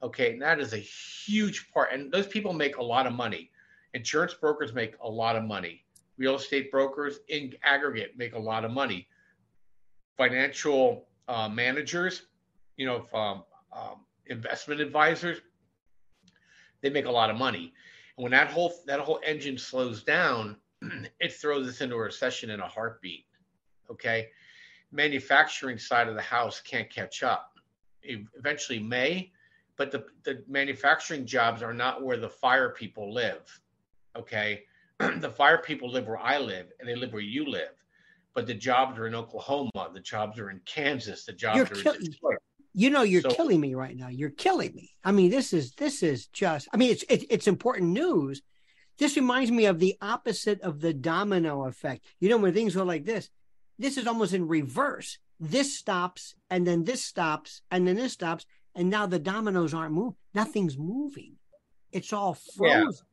Okay 0.02 0.32
and 0.34 0.42
that 0.42 0.60
is 0.60 0.74
a 0.74 0.78
huge 0.78 1.70
part 1.72 1.90
and 1.94 2.12
those 2.12 2.28
people 2.28 2.54
make 2.54 2.78
a 2.78 2.84
lot 2.84 3.06
of 3.06 3.14
money 3.14 3.51
insurance 3.94 4.34
brokers 4.34 4.74
make 4.74 4.96
a 5.04 5.10
lot 5.10 5.36
of 5.36 5.44
money 5.44 5.84
real 6.18 6.36
estate 6.36 6.72
brokers 6.72 7.20
in 7.30 7.54
aggregate 7.64 8.18
make 8.18 8.34
a 8.34 8.40
lot 8.40 8.66
of 8.66 8.72
money 8.72 9.08
financial 10.18 11.08
uh, 11.28 11.50
managers 11.50 12.24
you 12.78 12.86
know 12.86 13.06
um, 13.14 13.44
um, 13.74 14.06
investment 14.28 14.82
advisors 14.82 15.40
they 16.82 16.90
make 16.90 17.06
a 17.06 17.12
lot 17.12 17.30
of 17.30 17.38
money 17.38 17.74
And 18.18 18.24
when 18.24 18.32
that 18.32 18.50
whole 18.50 18.74
that 18.86 19.00
whole 19.00 19.20
engine 19.26 19.58
slows 19.58 20.04
down, 20.04 20.58
it 21.20 21.34
throws 21.34 21.68
us 21.68 21.82
into 21.82 21.96
a 21.96 22.00
recession 22.00 22.50
in 22.50 22.60
a 22.60 22.68
heartbeat. 22.68 23.26
Okay, 23.90 24.30
manufacturing 24.92 25.78
side 25.78 26.08
of 26.08 26.16
the 26.16 26.22
house 26.22 26.62
can't 26.62 26.90
catch 26.90 27.24
up. 27.24 27.54
It 28.04 28.26
eventually 28.38 28.80
may, 28.80 29.32
but 29.78 29.92
the 29.92 30.06
the 30.24 30.44
manufacturing 30.48 31.26
jobs 31.26 31.62
are 31.64 31.74
not 31.74 32.04
where 32.04 32.18
the 32.18 32.30
fire 32.30 32.70
people 32.70 33.14
live. 33.14 33.62
Okay, 34.16 34.64
the 35.00 35.30
fire 35.30 35.58
people 35.60 35.90
live 35.92 36.08
where 36.08 36.20
I 36.20 36.38
live, 36.38 36.68
and 36.80 36.88
they 36.88 36.96
live 36.96 37.14
where 37.14 37.22
you 37.22 37.46
live. 37.46 37.72
But 38.34 38.48
the 38.48 38.54
jobs 38.54 38.98
are 38.98 39.08
in 39.08 39.16
Oklahoma. 39.16 39.90
The 39.94 40.00
jobs 40.00 40.40
are 40.40 40.50
in 40.50 40.62
Kansas. 40.66 41.26
The 41.26 41.34
jobs 41.34 41.58
You're 41.58 41.66
are 41.66 41.96
in 41.96 42.04
Detroit 42.04 42.38
you 42.74 42.90
know 42.90 43.02
you're 43.02 43.22
so, 43.22 43.30
killing 43.30 43.60
me 43.60 43.76
right 43.76 43.98
now 43.98 44.08
you're 44.08 44.30
killing 44.30 44.74
me 44.74 44.92
i 45.04 45.12
mean 45.12 45.30
this 45.30 45.54
is 45.54 45.74
this 45.74 46.04
is 46.04 46.28
just 46.28 46.68
i 46.74 46.78
mean 46.78 46.92
it's 46.92 47.04
it, 47.10 47.26
it's 47.30 47.48
important 47.48 47.90
news 47.90 48.42
this 48.98 49.16
reminds 49.16 49.52
me 49.52 49.66
of 49.66 49.80
the 49.80 49.96
opposite 50.02 50.62
of 50.62 50.80
the 50.82 50.94
domino 50.94 51.66
effect 51.66 52.06
you 52.20 52.30
know 52.30 52.38
when 52.38 52.54
things 52.54 52.76
go 52.76 52.84
like 52.84 53.06
this 53.06 53.30
this 53.78 53.98
is 53.98 54.08
almost 54.08 54.34
in 54.34 54.48
reverse 54.48 55.18
this 55.40 55.78
stops 55.78 56.36
and 56.50 56.66
then 56.66 56.84
this 56.84 57.04
stops 57.04 57.62
and 57.72 57.88
then 57.88 57.96
this 57.96 58.14
stops 58.14 58.46
and 58.76 58.90
now 58.90 59.06
the 59.06 59.20
dominoes 59.20 59.74
aren't 59.74 59.94
moving 59.94 60.16
nothing's 60.34 60.78
moving 60.78 61.36
it's 61.92 62.14
all 62.14 62.36
frozen 62.56 62.88
yeah. 62.92 63.11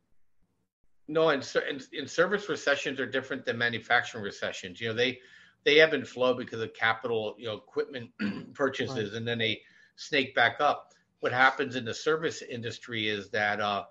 No 1.09 1.29
and, 1.29 1.45
and, 1.67 1.87
and 1.97 2.09
service 2.09 2.47
recessions 2.47 2.99
are 2.99 3.05
different 3.05 3.43
than 3.43 3.57
manufacturing 3.57 4.23
recessions 4.23 4.79
you 4.79 4.87
know 4.87 4.93
they 4.93 5.19
they 5.63 5.79
ebb 5.79 5.93
and 5.93 6.07
flow 6.07 6.33
because 6.33 6.61
of 6.61 6.73
capital, 6.73 7.35
you 7.37 7.47
know, 7.47 7.55
equipment 7.55 8.09
purchases, 8.53 9.11
right. 9.11 9.17
and 9.17 9.27
then 9.27 9.37
they 9.37 9.61
snake 9.95 10.33
back 10.35 10.57
up. 10.59 10.93
What 11.19 11.33
happens 11.33 11.75
in 11.75 11.83
the 11.83 11.93
service 11.93 12.41
industry 12.41 13.09
is 13.09 13.29
that 13.31 13.59
uh, 13.59 13.85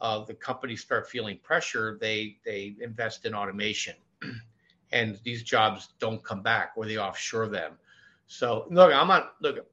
uh, 0.00 0.24
the 0.24 0.34
companies 0.34 0.82
start 0.82 1.08
feeling 1.08 1.38
pressure. 1.42 1.96
They 2.00 2.36
they 2.44 2.76
invest 2.80 3.24
in 3.24 3.34
automation, 3.34 3.94
and 4.92 5.18
these 5.24 5.42
jobs 5.42 5.88
don't 5.98 6.22
come 6.22 6.42
back 6.42 6.72
or 6.76 6.84
they 6.84 6.98
offshore 6.98 7.48
them. 7.48 7.72
So 8.26 8.66
look, 8.70 8.92
I'm 8.92 9.08
not 9.08 9.34
look. 9.40 9.66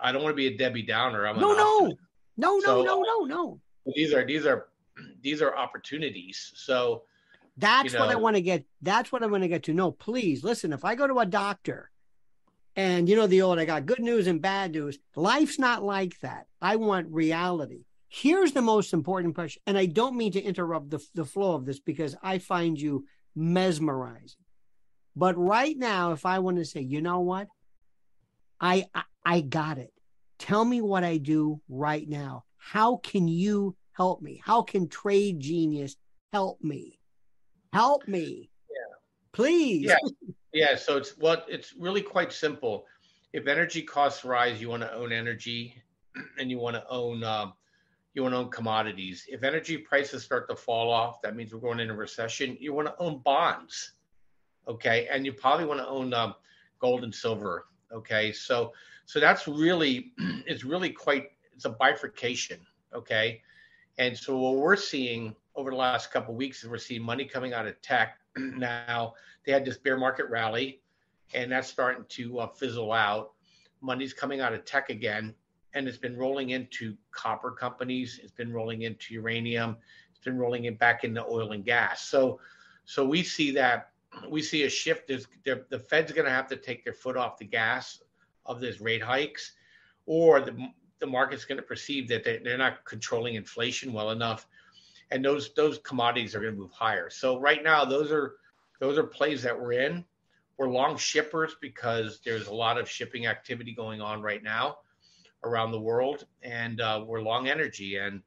I 0.00 0.12
don't 0.12 0.22
want 0.22 0.32
to 0.32 0.36
be 0.36 0.46
a 0.46 0.56
Debbie 0.56 0.82
Downer. 0.82 1.26
I'm 1.26 1.40
no, 1.40 1.52
no, 1.52 1.96
no, 2.36 2.58
no, 2.58 2.60
so, 2.60 2.82
no, 2.82 3.02
no, 3.02 3.24
no. 3.24 3.60
These 3.94 4.12
are 4.12 4.24
these 4.24 4.46
are 4.46 4.68
these 5.22 5.42
are 5.42 5.56
opportunities. 5.56 6.52
So 6.54 7.02
that's 7.56 7.92
you 7.92 7.98
know, 7.98 8.06
what 8.06 8.14
I 8.14 8.18
want 8.18 8.36
to 8.36 8.42
get. 8.42 8.64
That's 8.82 9.10
what 9.10 9.22
I'm 9.22 9.30
going 9.30 9.42
to 9.42 9.48
get 9.48 9.64
to. 9.64 9.74
No, 9.74 9.90
please 9.90 10.44
listen. 10.44 10.72
If 10.72 10.84
I 10.84 10.94
go 10.94 11.06
to 11.06 11.18
a 11.18 11.26
doctor, 11.26 11.90
and 12.74 13.08
you 13.08 13.16
know 13.16 13.26
the 13.26 13.42
old, 13.42 13.58
I 13.58 13.64
got 13.64 13.86
good 13.86 14.00
news 14.00 14.26
and 14.26 14.42
bad 14.42 14.72
news. 14.72 14.98
Life's 15.14 15.58
not 15.58 15.82
like 15.82 16.18
that. 16.20 16.46
I 16.60 16.76
want 16.76 17.08
reality. 17.10 17.84
Here's 18.08 18.52
the 18.52 18.62
most 18.62 18.92
important 18.92 19.34
question, 19.34 19.62
and 19.66 19.78
I 19.78 19.86
don't 19.86 20.16
mean 20.16 20.32
to 20.32 20.42
interrupt 20.42 20.90
the 20.90 21.04
the 21.14 21.24
flow 21.24 21.54
of 21.54 21.64
this 21.64 21.80
because 21.80 22.14
I 22.22 22.38
find 22.38 22.80
you 22.80 23.06
mesmerizing. 23.34 24.40
But 25.14 25.36
right 25.38 25.76
now, 25.76 26.12
if 26.12 26.26
I 26.26 26.40
want 26.40 26.58
to 26.58 26.64
say, 26.66 26.82
you 26.82 27.00
know 27.00 27.20
what, 27.20 27.48
I, 28.60 28.84
I 28.94 29.02
I 29.24 29.40
got 29.40 29.78
it. 29.78 29.92
Tell 30.38 30.64
me 30.64 30.82
what 30.82 31.04
I 31.04 31.16
do 31.16 31.62
right 31.68 32.06
now. 32.06 32.44
How 32.58 32.96
can 32.96 33.26
you 33.26 33.74
help 33.96 34.20
me? 34.20 34.40
How 34.44 34.62
can 34.62 34.88
Trade 34.88 35.40
Genius 35.40 35.96
help 36.32 36.62
me? 36.62 36.98
Help 37.72 38.06
me. 38.06 38.50
Yeah. 38.70 38.94
Please. 39.32 39.86
Yeah. 39.86 39.96
Yeah. 40.52 40.74
So 40.74 40.96
it's 40.96 41.18
what 41.18 41.44
it's 41.50 41.74
really 41.78 42.00
quite 42.00 42.32
simple. 42.32 42.86
If 43.34 43.46
energy 43.46 43.82
costs 43.82 44.24
rise, 44.24 44.58
you 44.58 44.70
want 44.70 44.82
to 44.84 44.94
own 44.94 45.12
energy 45.12 45.74
and 46.38 46.50
you 46.50 46.58
want 46.58 46.76
to 46.76 46.88
own 46.88 47.22
uh, 47.22 47.50
you 48.14 48.22
want 48.22 48.32
to 48.32 48.38
own 48.38 48.50
commodities. 48.50 49.26
If 49.28 49.42
energy 49.42 49.76
prices 49.76 50.22
start 50.22 50.48
to 50.48 50.56
fall 50.56 50.90
off, 50.90 51.20
that 51.20 51.36
means 51.36 51.52
we're 51.52 51.60
going 51.60 51.80
into 51.80 51.92
a 51.92 51.96
recession. 51.96 52.56
You 52.58 52.72
want 52.72 52.88
to 52.88 52.94
own 52.98 53.18
bonds. 53.18 53.92
Okay. 54.66 55.08
And 55.12 55.26
you 55.26 55.34
probably 55.34 55.66
want 55.66 55.80
to 55.80 55.86
own 55.86 56.14
um, 56.14 56.34
gold 56.78 57.04
and 57.04 57.14
silver. 57.14 57.66
Okay. 57.92 58.32
So 58.32 58.72
so 59.04 59.20
that's 59.20 59.46
really 59.46 60.14
it's 60.46 60.64
really 60.64 60.88
quite 60.88 61.32
it's 61.54 61.66
a 61.66 61.70
bifurcation. 61.70 62.60
Okay. 62.94 63.42
And 63.98 64.16
so 64.16 64.38
what 64.38 64.56
we're 64.56 64.76
seeing 64.76 65.34
over 65.54 65.70
the 65.70 65.76
last 65.76 66.10
couple 66.10 66.34
of 66.34 66.38
weeks 66.38 66.62
is 66.62 66.68
we're 66.68 66.78
seeing 66.78 67.02
money 67.02 67.24
coming 67.24 67.52
out 67.52 67.66
of 67.66 67.80
tech. 67.80 68.18
now 68.36 69.14
they 69.44 69.52
had 69.52 69.64
this 69.64 69.78
bear 69.78 69.96
market 69.96 70.28
rally, 70.28 70.80
and 71.34 71.50
that's 71.50 71.68
starting 71.68 72.04
to 72.10 72.40
uh, 72.40 72.46
fizzle 72.46 72.92
out. 72.92 73.32
Money's 73.80 74.12
coming 74.12 74.40
out 74.40 74.52
of 74.52 74.64
tech 74.64 74.90
again, 74.90 75.34
and 75.74 75.88
it's 75.88 75.98
been 75.98 76.16
rolling 76.16 76.50
into 76.50 76.96
copper 77.10 77.50
companies. 77.50 78.20
It's 78.22 78.32
been 78.32 78.52
rolling 78.52 78.82
into 78.82 79.14
uranium. 79.14 79.76
It's 80.10 80.24
been 80.24 80.38
rolling 80.38 80.64
it 80.64 80.78
back 80.78 81.04
into 81.04 81.24
oil 81.24 81.52
and 81.52 81.64
gas. 81.64 82.02
So, 82.02 82.40
so 82.84 83.04
we 83.06 83.22
see 83.22 83.50
that 83.52 83.90
we 84.30 84.42
see 84.42 84.64
a 84.64 84.70
shift. 84.70 85.08
There's 85.08 85.26
the 85.44 85.78
Fed's 85.78 86.12
going 86.12 86.24
to 86.24 86.30
have 86.30 86.48
to 86.48 86.56
take 86.56 86.84
their 86.84 86.92
foot 86.92 87.16
off 87.16 87.38
the 87.38 87.44
gas 87.44 88.02
of 88.44 88.60
these 88.60 88.80
rate 88.80 89.02
hikes, 89.02 89.52
or 90.06 90.40
the 90.40 90.70
the 90.98 91.06
market's 91.06 91.44
going 91.44 91.58
to 91.58 91.62
perceive 91.62 92.08
that 92.08 92.24
they, 92.24 92.38
they're 92.38 92.58
not 92.58 92.84
controlling 92.84 93.34
inflation 93.34 93.92
well 93.92 94.10
enough, 94.10 94.46
and 95.10 95.24
those 95.24 95.52
those 95.54 95.78
commodities 95.78 96.34
are 96.34 96.40
going 96.40 96.54
to 96.54 96.58
move 96.58 96.72
higher. 96.72 97.10
So 97.10 97.38
right 97.38 97.62
now, 97.62 97.84
those 97.84 98.10
are 98.10 98.36
those 98.80 98.98
are 98.98 99.04
plays 99.04 99.42
that 99.42 99.58
we're 99.58 99.72
in. 99.72 100.04
We're 100.58 100.68
long 100.68 100.96
shippers 100.96 101.56
because 101.60 102.20
there's 102.24 102.46
a 102.46 102.54
lot 102.54 102.78
of 102.78 102.88
shipping 102.88 103.26
activity 103.26 103.74
going 103.74 104.00
on 104.00 104.22
right 104.22 104.42
now 104.42 104.78
around 105.44 105.70
the 105.70 105.80
world, 105.80 106.26
and 106.42 106.80
uh, 106.80 107.04
we're 107.06 107.22
long 107.22 107.48
energy 107.48 107.96
and 107.96 108.22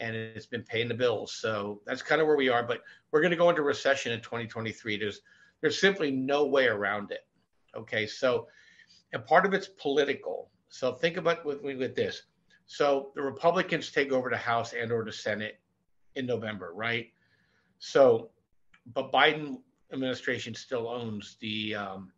and 0.00 0.14
it's 0.14 0.46
been 0.46 0.62
paying 0.62 0.88
the 0.88 0.94
bills. 0.94 1.32
So 1.32 1.80
that's 1.84 2.02
kind 2.02 2.20
of 2.20 2.26
where 2.26 2.36
we 2.36 2.48
are. 2.48 2.62
But 2.62 2.82
we're 3.10 3.20
going 3.20 3.32
to 3.32 3.36
go 3.36 3.50
into 3.50 3.62
recession 3.62 4.12
in 4.12 4.20
2023. 4.20 4.98
There's 4.98 5.20
there's 5.60 5.80
simply 5.80 6.10
no 6.10 6.46
way 6.46 6.66
around 6.66 7.10
it. 7.10 7.26
Okay, 7.76 8.06
so 8.06 8.48
and 9.12 9.24
part 9.24 9.46
of 9.46 9.54
it's 9.54 9.68
political. 9.68 10.50
So 10.68 10.92
think 10.92 11.16
about 11.16 11.44
with 11.44 11.62
with 11.62 11.94
this. 11.94 12.22
So 12.66 13.12
the 13.14 13.22
Republicans 13.22 13.90
take 13.90 14.12
over 14.12 14.28
the 14.28 14.36
House 14.36 14.74
and 14.74 14.92
or 14.92 15.04
the 15.04 15.12
Senate 15.12 15.58
in 16.14 16.26
November, 16.26 16.72
right? 16.74 17.08
So, 17.78 18.30
but 18.92 19.10
Biden 19.12 19.58
administration 19.92 20.54
still 20.54 20.88
owns 20.88 21.36
the 21.40 21.74
um, 21.74 22.12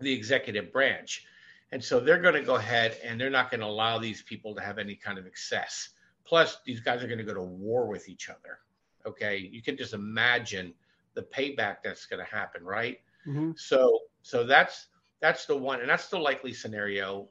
the 0.00 0.12
executive 0.12 0.72
branch, 0.72 1.24
and 1.72 1.82
so 1.82 2.00
they're 2.00 2.20
going 2.20 2.34
to 2.34 2.42
go 2.42 2.56
ahead 2.56 2.98
and 3.02 3.18
they're 3.18 3.30
not 3.30 3.50
going 3.50 3.60
to 3.60 3.66
allow 3.66 3.98
these 3.98 4.22
people 4.22 4.54
to 4.54 4.60
have 4.60 4.78
any 4.78 4.94
kind 4.94 5.18
of 5.18 5.26
excess. 5.26 5.90
Plus, 6.24 6.58
these 6.64 6.80
guys 6.80 7.02
are 7.02 7.06
going 7.06 7.18
to 7.18 7.24
go 7.24 7.34
to 7.34 7.42
war 7.42 7.86
with 7.86 8.08
each 8.08 8.28
other. 8.28 8.58
Okay, 9.06 9.36
you 9.36 9.62
can 9.62 9.76
just 9.76 9.94
imagine 9.94 10.74
the 11.14 11.22
payback 11.22 11.76
that's 11.84 12.06
going 12.06 12.24
to 12.24 12.30
happen, 12.30 12.64
right? 12.64 12.98
Mm-hmm. 13.26 13.52
So, 13.56 14.00
so 14.22 14.44
that's 14.44 14.88
that's 15.20 15.46
the 15.46 15.56
one, 15.56 15.80
and 15.80 15.88
that's 15.88 16.08
the 16.08 16.18
likely 16.18 16.52
scenario. 16.52 17.28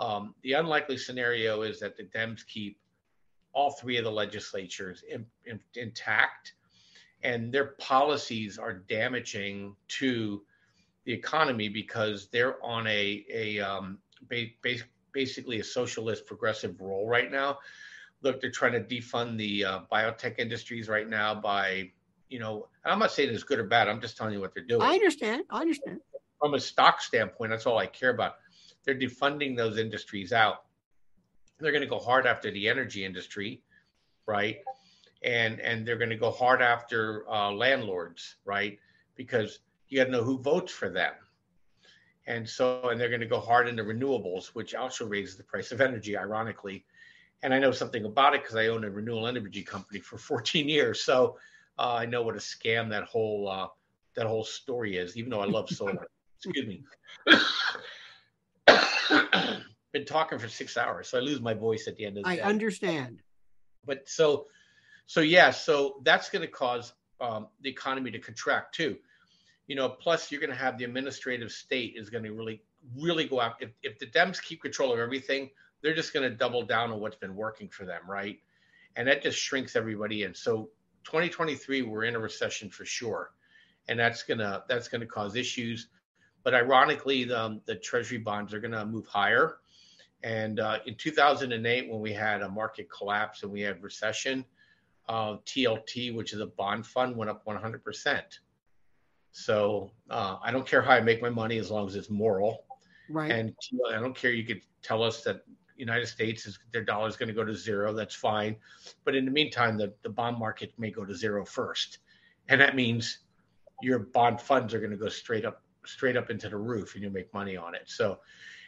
Um, 0.00 0.34
the 0.42 0.54
unlikely 0.54 0.96
scenario 0.96 1.60
is 1.60 1.78
that 1.80 1.94
the 1.94 2.04
Dems 2.04 2.46
keep 2.46 2.78
all 3.52 3.72
three 3.72 3.98
of 3.98 4.04
the 4.04 4.10
legislatures 4.10 5.04
in, 5.08 5.26
in, 5.44 5.60
intact, 5.74 6.54
and 7.22 7.52
their 7.52 7.72
policies 7.78 8.58
are 8.58 8.72
damaging 8.72 9.76
to 9.88 10.42
the 11.04 11.12
economy 11.12 11.68
because 11.68 12.28
they're 12.28 12.64
on 12.64 12.86
a 12.86 13.24
a 13.30 13.60
um, 13.60 13.98
ba- 14.30 14.46
ba- 14.62 14.88
basically 15.12 15.60
a 15.60 15.64
socialist 15.64 16.24
progressive 16.24 16.80
role 16.80 17.06
right 17.06 17.30
now. 17.30 17.58
Look, 18.22 18.40
they're 18.40 18.50
trying 18.50 18.72
to 18.72 18.80
defund 18.80 19.36
the 19.36 19.64
uh, 19.66 19.80
biotech 19.92 20.38
industries 20.38 20.88
right 20.88 21.08
now 21.08 21.34
by, 21.34 21.90
you 22.28 22.38
know, 22.38 22.68
I'm 22.84 22.98
not 22.98 23.12
saying 23.12 23.34
it's 23.34 23.44
good 23.44 23.58
or 23.58 23.64
bad. 23.64 23.88
I'm 23.88 24.00
just 24.00 24.16
telling 24.16 24.32
you 24.32 24.40
what 24.40 24.54
they're 24.54 24.64
doing. 24.64 24.82
I 24.82 24.94
understand. 24.94 25.44
I 25.50 25.60
understand 25.60 26.00
from 26.40 26.54
a 26.54 26.60
stock 26.60 27.00
standpoint, 27.00 27.50
that's 27.50 27.66
all 27.66 27.78
I 27.78 27.86
care 27.86 28.10
about. 28.10 28.36
They're 28.84 28.94
defunding 28.94 29.56
those 29.56 29.78
industries 29.78 30.32
out. 30.32 30.64
They're 31.58 31.72
going 31.72 31.82
to 31.82 31.88
go 31.88 31.98
hard 31.98 32.26
after 32.26 32.50
the 32.50 32.68
energy 32.68 33.04
industry, 33.04 33.62
right? 34.26 34.58
And 35.22 35.60
and 35.60 35.86
they're 35.86 35.98
going 35.98 36.10
to 36.10 36.16
go 36.16 36.30
hard 36.30 36.62
after 36.62 37.28
uh, 37.30 37.52
landlords, 37.52 38.36
right? 38.44 38.78
Because 39.16 39.58
you 39.88 39.98
got 39.98 40.06
to 40.06 40.10
know 40.10 40.22
who 40.22 40.38
votes 40.38 40.72
for 40.72 40.88
them. 40.88 41.12
And 42.26 42.48
so, 42.48 42.88
and 42.90 43.00
they're 43.00 43.08
going 43.08 43.20
to 43.20 43.26
go 43.26 43.40
hard 43.40 43.68
into 43.68 43.82
renewables, 43.82 44.48
which 44.48 44.74
also 44.74 45.06
raises 45.06 45.36
the 45.36 45.42
price 45.42 45.72
of 45.72 45.80
energy, 45.80 46.16
ironically. 46.16 46.84
And 47.42 47.52
I 47.52 47.58
know 47.58 47.72
something 47.72 48.04
about 48.04 48.34
it 48.34 48.42
because 48.42 48.56
I 48.56 48.68
own 48.68 48.84
a 48.84 48.90
renewable 48.90 49.26
energy 49.26 49.62
company 49.62 50.00
for 50.00 50.16
14 50.18 50.68
years. 50.68 51.02
So 51.02 51.38
uh, 51.78 51.94
I 51.94 52.06
know 52.06 52.22
what 52.22 52.36
a 52.36 52.38
scam 52.38 52.90
that 52.90 53.04
whole 53.04 53.48
uh, 53.48 53.66
that 54.14 54.26
whole 54.26 54.44
story 54.44 54.96
is, 54.96 55.16
even 55.16 55.30
though 55.30 55.40
I 55.40 55.46
love 55.46 55.68
solar. 55.70 56.06
Excuse 56.36 56.66
me. 56.66 56.82
Been 59.92 60.04
talking 60.04 60.38
for 60.38 60.48
six 60.48 60.76
hours, 60.76 61.08
so 61.08 61.18
I 61.18 61.20
lose 61.20 61.40
my 61.40 61.54
voice 61.54 61.88
at 61.88 61.96
the 61.96 62.06
end 62.06 62.18
of 62.18 62.24
the 62.24 62.28
I 62.30 62.36
day. 62.36 62.42
I 62.42 62.48
understand. 62.48 63.22
But 63.84 64.08
so, 64.08 64.46
so 65.06 65.20
yeah, 65.20 65.50
so 65.50 66.00
that's 66.04 66.30
going 66.30 66.42
to 66.42 66.48
cause 66.48 66.92
um, 67.20 67.48
the 67.60 67.70
economy 67.70 68.10
to 68.12 68.18
contract 68.18 68.74
too. 68.74 68.96
You 69.66 69.76
know, 69.76 69.88
plus 69.88 70.30
you're 70.30 70.40
going 70.40 70.50
to 70.50 70.56
have 70.56 70.78
the 70.78 70.84
administrative 70.84 71.50
state 71.50 71.94
is 71.96 72.10
going 72.10 72.24
to 72.24 72.32
really, 72.32 72.62
really 72.96 73.24
go 73.26 73.40
out. 73.40 73.54
If, 73.60 73.70
if 73.82 73.98
the 73.98 74.06
Dems 74.06 74.42
keep 74.42 74.62
control 74.62 74.92
of 74.92 74.98
everything, 74.98 75.50
they're 75.82 75.94
just 75.94 76.12
going 76.12 76.28
to 76.28 76.36
double 76.36 76.62
down 76.62 76.92
on 76.92 77.00
what's 77.00 77.16
been 77.16 77.34
working 77.34 77.68
for 77.68 77.84
them, 77.84 78.02
right? 78.08 78.38
And 78.96 79.08
that 79.08 79.22
just 79.22 79.38
shrinks 79.38 79.76
everybody 79.76 80.24
in. 80.24 80.34
So 80.34 80.70
2023, 81.04 81.82
we're 81.82 82.04
in 82.04 82.14
a 82.14 82.18
recession 82.18 82.70
for 82.70 82.84
sure, 82.84 83.32
and 83.88 83.98
that's 83.98 84.24
gonna 84.24 84.64
that's 84.68 84.88
gonna 84.88 85.06
cause 85.06 85.36
issues. 85.36 85.88
But 86.42 86.54
ironically, 86.54 87.24
the, 87.24 87.40
um, 87.40 87.60
the 87.66 87.74
treasury 87.74 88.18
bonds 88.18 88.54
are 88.54 88.60
going 88.60 88.72
to 88.72 88.86
move 88.86 89.06
higher. 89.06 89.56
And 90.22 90.60
uh, 90.60 90.78
in 90.86 90.94
2008, 90.96 91.90
when 91.90 92.00
we 92.00 92.12
had 92.12 92.42
a 92.42 92.48
market 92.48 92.88
collapse 92.90 93.42
and 93.42 93.50
we 93.50 93.60
had 93.60 93.82
recession, 93.82 94.44
uh, 95.08 95.36
TLT, 95.46 96.14
which 96.14 96.32
is 96.32 96.40
a 96.40 96.46
bond 96.46 96.86
fund, 96.86 97.16
went 97.16 97.30
up 97.30 97.44
100%. 97.46 98.22
So 99.32 99.90
uh, 100.10 100.36
I 100.42 100.50
don't 100.50 100.66
care 100.66 100.82
how 100.82 100.92
I 100.92 101.00
make 101.00 101.22
my 101.22 101.30
money 101.30 101.58
as 101.58 101.70
long 101.70 101.86
as 101.86 101.96
it's 101.96 102.10
moral. 102.10 102.64
Right. 103.08 103.30
And 103.30 103.54
I 103.88 104.00
don't 104.00 104.14
care. 104.14 104.30
You 104.32 104.44
could 104.44 104.62
tell 104.82 105.02
us 105.02 105.22
that 105.24 105.42
United 105.76 106.06
States 106.06 106.46
is 106.46 106.58
their 106.72 106.84
dollar 106.84 107.08
is 107.08 107.16
going 107.16 107.28
to 107.28 107.34
go 107.34 107.44
to 107.44 107.54
zero. 107.54 107.92
That's 107.92 108.14
fine. 108.14 108.56
But 109.04 109.14
in 109.14 109.24
the 109.24 109.30
meantime, 109.30 109.78
the, 109.78 109.92
the 110.02 110.10
bond 110.10 110.38
market 110.38 110.72
may 110.78 110.90
go 110.90 111.04
to 111.04 111.14
zero 111.14 111.44
first. 111.44 111.98
And 112.48 112.60
that 112.60 112.76
means 112.76 113.20
your 113.82 113.98
bond 113.98 114.40
funds 114.40 114.74
are 114.74 114.78
going 114.78 114.90
to 114.90 114.96
go 114.96 115.08
straight 115.08 115.44
up 115.44 115.62
straight 115.86 116.16
up 116.16 116.28
into 116.28 116.48
the 116.48 116.56
roof 116.56 116.94
and 116.94 117.02
you 117.02 117.08
make 117.08 117.32
money 117.32 117.56
on 117.56 117.74
it. 117.74 117.82
So, 117.86 118.18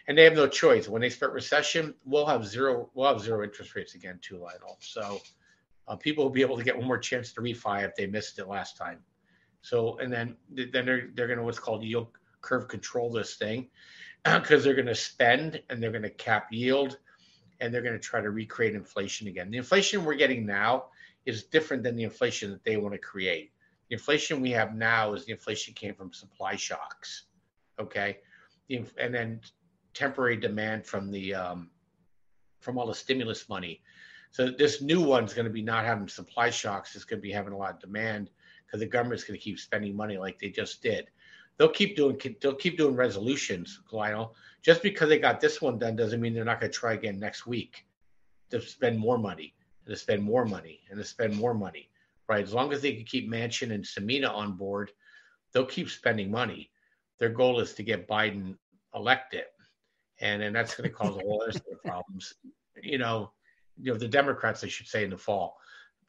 and 0.08 0.16
they 0.16 0.24
have 0.24 0.34
no 0.34 0.48
choice. 0.48 0.88
When 0.88 1.02
they 1.02 1.10
start 1.10 1.32
recession, 1.32 1.94
we'll 2.04 2.26
have 2.26 2.46
zero. 2.46 2.90
We'll 2.94 3.08
have 3.08 3.20
zero 3.20 3.44
interest 3.44 3.74
rates 3.74 3.94
again 3.94 4.18
too, 4.22 4.38
Lionel. 4.38 4.78
So, 4.80 5.20
uh, 5.88 5.96
people 5.96 6.24
will 6.24 6.30
be 6.30 6.42
able 6.42 6.56
to 6.56 6.64
get 6.64 6.76
one 6.76 6.86
more 6.86 6.98
chance 6.98 7.32
to 7.32 7.40
refi 7.40 7.84
if 7.84 7.94
they 7.96 8.06
missed 8.06 8.38
it 8.38 8.48
last 8.48 8.76
time. 8.76 8.98
So, 9.62 9.98
and 9.98 10.12
then 10.12 10.36
then 10.50 10.84
they're 10.84 11.08
they're 11.14 11.26
going 11.26 11.38
to 11.38 11.44
what's 11.44 11.58
called 11.58 11.84
yield 11.84 12.08
curve 12.40 12.68
control 12.68 13.10
this 13.10 13.36
thing 13.36 13.68
because 14.24 14.64
they're 14.64 14.74
going 14.74 14.86
to 14.86 14.94
spend 14.94 15.62
and 15.70 15.82
they're 15.82 15.92
going 15.92 16.02
to 16.02 16.10
cap 16.10 16.48
yield 16.50 16.98
and 17.60 17.72
they're 17.72 17.82
going 17.82 17.94
to 17.94 18.00
try 18.00 18.20
to 18.20 18.30
recreate 18.30 18.74
inflation 18.74 19.28
again. 19.28 19.50
The 19.50 19.58
inflation 19.58 20.04
we're 20.04 20.14
getting 20.14 20.44
now 20.44 20.86
is 21.26 21.44
different 21.44 21.84
than 21.84 21.94
the 21.94 22.02
inflation 22.02 22.50
that 22.50 22.64
they 22.64 22.76
want 22.76 22.92
to 22.92 22.98
create. 22.98 23.52
The 23.88 23.94
inflation 23.94 24.40
we 24.40 24.50
have 24.50 24.74
now 24.74 25.12
is 25.14 25.24
the 25.24 25.32
inflation 25.32 25.72
came 25.74 25.94
from 25.94 26.12
supply 26.12 26.56
shocks. 26.56 27.24
Okay. 27.78 28.18
And 28.68 29.14
then 29.14 29.40
temporary 29.94 30.36
demand 30.36 30.86
from 30.86 31.10
the 31.10 31.34
um, 31.34 31.70
from 32.60 32.78
all 32.78 32.86
the 32.86 32.94
stimulus 32.94 33.48
money. 33.48 33.82
So 34.30 34.50
this 34.50 34.80
new 34.80 35.00
one's 35.00 35.34
going 35.34 35.46
to 35.46 35.52
be 35.52 35.62
not 35.62 35.84
having 35.84 36.08
supply 36.08 36.48
shocks. 36.48 36.94
It's 36.94 37.04
going 37.04 37.20
to 37.20 37.22
be 37.22 37.32
having 37.32 37.52
a 37.52 37.56
lot 37.56 37.74
of 37.74 37.80
demand 37.80 38.30
because 38.64 38.80
the 38.80 38.86
government's 38.86 39.24
going 39.24 39.38
to 39.38 39.44
keep 39.44 39.58
spending 39.58 39.94
money 39.94 40.16
like 40.16 40.38
they 40.38 40.48
just 40.48 40.82
did. 40.82 41.08
They'll 41.58 41.68
keep 41.68 41.96
doing 41.96 42.18
they'll 42.40 42.54
keep 42.54 42.78
doing 42.78 42.96
resolutions, 42.96 43.80
Lionel. 43.90 44.34
Just 44.62 44.82
because 44.82 45.08
they 45.08 45.18
got 45.18 45.40
this 45.40 45.60
one 45.60 45.78
done 45.78 45.96
doesn't 45.96 46.20
mean 46.20 46.32
they're 46.32 46.44
not 46.44 46.60
going 46.60 46.72
to 46.72 46.78
try 46.78 46.94
again 46.94 47.18
next 47.18 47.46
week 47.46 47.84
to 48.50 48.60
spend 48.60 48.98
more 48.98 49.18
money 49.18 49.54
and 49.84 49.94
to 49.94 50.00
spend 50.00 50.22
more 50.22 50.46
money 50.46 50.80
and 50.88 50.98
to 50.98 51.04
spend 51.04 51.36
more 51.36 51.52
money. 51.52 51.90
Right? 52.28 52.42
As 52.42 52.54
long 52.54 52.72
as 52.72 52.80
they 52.80 52.94
can 52.94 53.04
keep 53.04 53.30
Manchin 53.30 53.72
and 53.74 53.84
Sinema 53.84 54.30
on 54.30 54.52
board, 54.52 54.92
they'll 55.52 55.66
keep 55.66 55.90
spending 55.90 56.30
money. 56.30 56.70
Their 57.18 57.28
goal 57.28 57.60
is 57.60 57.74
to 57.74 57.82
get 57.82 58.08
Biden 58.08 58.56
elected, 58.94 59.44
and 60.22 60.40
then 60.40 60.52
that's 60.52 60.74
going 60.74 60.88
to 60.88 60.94
cause 60.94 61.16
a 61.16 61.20
whole 61.20 61.42
other 61.42 61.52
set 61.52 61.64
of 61.70 61.82
problems. 61.82 62.34
You 62.80 62.96
know, 62.96 63.32
you 63.76 63.92
know 63.92 63.98
the 63.98 64.08
Democrats, 64.08 64.64
I 64.64 64.68
should 64.68 64.86
say, 64.86 65.04
in 65.04 65.10
the 65.10 65.18
fall. 65.18 65.56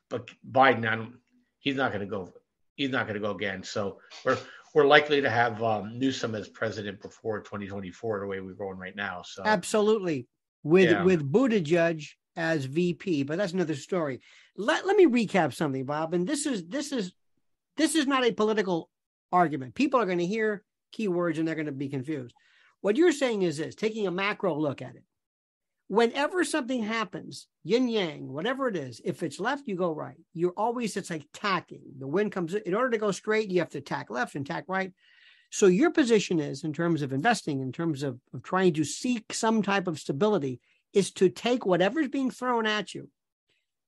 But 0.10 0.29
Biden, 0.50 0.88
I 0.88 0.96
don't, 0.96 1.15
he's 1.60 1.75
not 1.75 1.91
going 1.91 2.01
to 2.01 2.10
go. 2.10 2.32
He's 2.75 2.91
not 2.91 3.08
going 3.08 3.15
to 3.15 3.20
go 3.20 3.32
again. 3.32 3.63
So 3.63 3.98
we're 4.24 4.38
we're 4.74 4.86
likely 4.86 5.20
to 5.22 5.29
have 5.29 5.62
um, 5.62 6.00
Newsom 6.00 6.36
as 6.36 6.48
president 6.48 7.01
before 7.01 7.41
2024, 7.41 8.22
the 8.22 8.27
way 8.27 8.39
we're 8.39 8.53
going 8.53 8.77
right 8.77 8.96
now. 8.96 9.24
So 9.24 9.43
absolutely, 9.43 10.27
with 10.63 10.91
yeah. 10.91 11.03
with 11.03 11.29
Buttigieg 11.29 12.08
as 12.36 12.65
VP, 12.65 13.24
but 13.24 13.38
that's 13.38 13.53
another 13.53 13.75
story. 13.75 14.22
Let 14.55 14.86
let 14.86 14.96
me 14.96 15.08
recap 15.08 15.53
something, 15.53 15.86
Bob. 15.86 16.13
And 16.13 16.27
this 16.27 16.46
is 16.46 16.67
this 16.67 16.91
is 16.91 17.13
this 17.77 17.96
is 17.96 18.05
not 18.05 18.24
a 18.24 18.32
political 18.32 18.89
argument. 19.32 19.74
People 19.74 20.00
are 20.00 20.05
going 20.05 20.20
to 20.20 20.25
hear 20.25 20.63
keywords 20.96 21.39
and 21.39 21.48
they're 21.48 21.55
going 21.55 21.65
to 21.65 21.72
be 21.72 21.89
confused. 21.89 22.36
What 22.83 22.97
you're 22.97 23.11
saying 23.11 23.41
is 23.41 23.57
this: 23.57 23.73
taking 23.73 24.05
a 24.05 24.11
macro 24.11 24.55
look 24.55 24.81
at 24.81 24.95
it 24.95 25.03
whenever 25.93 26.43
something 26.43 26.81
happens, 26.81 27.47
yin 27.63 27.87
yang, 27.87 28.27
whatever 28.27 28.67
it 28.67 28.75
is, 28.75 28.99
if 29.05 29.21
it's 29.21 29.39
left, 29.39 29.67
you 29.67 29.75
go 29.75 29.91
right. 29.91 30.17
You're 30.33 30.53
always, 30.57 30.97
it's 30.97 31.11
like 31.11 31.27
tacking. 31.33 31.83
The 31.99 32.07
wind 32.07 32.31
comes 32.31 32.55
in 32.55 32.73
order 32.73 32.89
to 32.89 32.97
go 32.97 33.11
straight, 33.11 33.51
you 33.51 33.59
have 33.59 33.69
to 33.69 33.81
tack 33.81 34.09
left 34.09 34.33
and 34.33 34.43
tack 34.43 34.65
right. 34.67 34.91
So 35.51 35.67
your 35.67 35.91
position 35.91 36.39
is, 36.39 36.63
in 36.63 36.73
terms 36.73 37.03
of 37.03 37.13
investing, 37.13 37.61
in 37.61 37.71
terms 37.71 38.01
of, 38.01 38.19
of 38.33 38.41
trying 38.41 38.73
to 38.73 38.83
seek 38.83 39.33
some 39.33 39.61
type 39.61 39.87
of 39.87 39.99
stability, 39.99 40.59
is 40.93 41.11
to 41.11 41.29
take 41.29 41.63
whatever's 41.63 42.07
being 42.07 42.31
thrown 42.31 42.65
at 42.65 42.95
you 42.95 43.09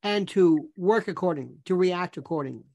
and 0.04 0.28
to 0.28 0.70
work 0.78 1.08
accordingly, 1.08 1.58
to 1.66 1.74
react 1.74 2.18
accordingly. 2.18 2.66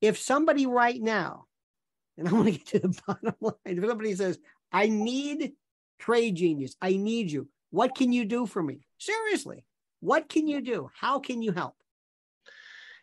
If 0.00 0.18
somebody 0.18 0.66
right 0.66 1.00
now, 1.00 1.44
and 2.18 2.28
I 2.28 2.32
want 2.32 2.46
to 2.46 2.50
get 2.52 2.66
to 2.66 2.78
the 2.80 3.00
bottom 3.06 3.34
line, 3.40 3.54
if 3.64 3.84
somebody 3.86 4.14
says, 4.16 4.40
I 4.72 4.88
need 4.88 5.52
trade 5.98 6.36
genius, 6.36 6.76
I 6.80 6.96
need 6.96 7.30
you, 7.30 7.48
what 7.70 7.94
can 7.94 8.12
you 8.12 8.24
do 8.24 8.46
for 8.46 8.62
me? 8.62 8.86
Seriously, 8.98 9.64
what 10.00 10.28
can 10.28 10.46
you 10.46 10.60
do? 10.60 10.90
How 10.94 11.18
can 11.18 11.42
you 11.42 11.52
help? 11.52 11.74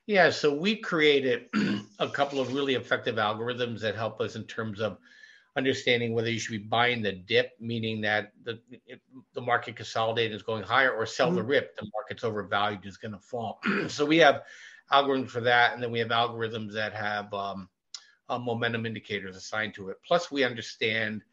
Yeah, 0.05 0.31
so 0.31 0.53
we 0.53 0.75
created 0.75 1.45
a 1.99 2.09
couple 2.09 2.39
of 2.39 2.53
really 2.53 2.75
effective 2.75 3.15
algorithms 3.15 3.81
that 3.81 3.95
help 3.95 4.21
us 4.21 4.35
in 4.35 4.43
terms 4.45 4.81
of 4.81 4.97
understanding 5.55 6.13
whether 6.13 6.29
you 6.29 6.39
should 6.39 6.51
be 6.51 6.57
buying 6.57 7.01
the 7.01 7.11
dip, 7.11 7.51
meaning 7.59 8.01
that 8.01 8.31
the 8.43 8.59
the 9.33 9.41
market 9.41 9.75
consolidated 9.75 10.35
is 10.35 10.43
going 10.43 10.63
higher, 10.63 10.91
or 10.91 11.05
sell 11.05 11.27
mm-hmm. 11.27 11.37
the 11.37 11.43
rip, 11.43 11.77
the 11.77 11.89
market's 11.93 12.23
overvalued 12.23 12.85
is 12.85 12.97
going 12.97 13.11
to 13.11 13.19
fall. 13.19 13.59
so 13.87 14.05
we 14.05 14.17
have 14.17 14.43
algorithms 14.91 15.29
for 15.29 15.41
that, 15.41 15.73
and 15.73 15.83
then 15.83 15.91
we 15.91 15.99
have 15.99 16.09
algorithms 16.09 16.73
that 16.73 16.93
have 16.93 17.31
um, 17.33 17.69
uh, 18.29 18.39
momentum 18.39 18.85
indicators 18.85 19.35
assigned 19.35 19.73
to 19.75 19.89
it. 19.89 19.97
Plus, 20.05 20.31
we 20.31 20.43
understand 20.43 21.23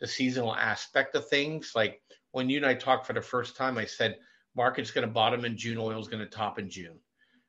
the 0.00 0.06
seasonal 0.06 0.54
aspect 0.54 1.14
of 1.14 1.28
things, 1.28 1.72
like 1.74 2.00
when 2.32 2.48
you 2.48 2.58
and 2.58 2.66
I 2.66 2.74
talked 2.74 3.06
for 3.06 3.12
the 3.12 3.22
first 3.22 3.56
time, 3.56 3.78
I 3.78 3.84
said 3.84 4.18
market's 4.54 4.90
going 4.90 5.06
to 5.06 5.12
bottom 5.12 5.44
in 5.44 5.56
June, 5.56 5.78
oil's 5.78 6.08
going 6.08 6.22
to 6.24 6.30
top 6.30 6.58
in 6.58 6.70
June. 6.70 6.98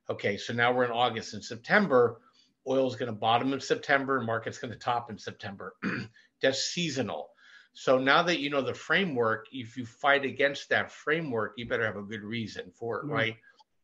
Okay, 0.10 0.38
so 0.38 0.54
now 0.54 0.72
we're 0.72 0.86
in 0.86 0.92
August 0.92 1.34
and 1.34 1.44
September. 1.44 2.22
Oil's 2.68 2.96
going 2.96 3.12
to 3.12 3.18
bottom 3.18 3.54
in 3.54 3.60
September 3.60 4.18
and 4.18 4.26
market's 4.26 4.58
going 4.58 4.74
to 4.74 4.80
top 4.80 5.10
in 5.10 5.18
September. 5.18 5.76
That's 6.42 6.66
seasonal. 6.66 7.30
So 7.74 7.98
now 7.98 8.24
that 8.24 8.40
you 8.40 8.50
know 8.50 8.62
the 8.62 8.74
framework, 8.74 9.48
if 9.52 9.78
you 9.78 9.86
fight 9.86 10.26
against 10.26 10.70
that 10.70 10.92
framework, 10.92 11.54
you 11.58 11.68
better 11.68 11.86
have 11.86 11.98
a 11.98 12.02
good 12.02 12.24
reason 12.24 12.72
for 12.76 12.98
it, 12.98 13.04
mm-hmm. 13.04 13.14
right? 13.14 13.36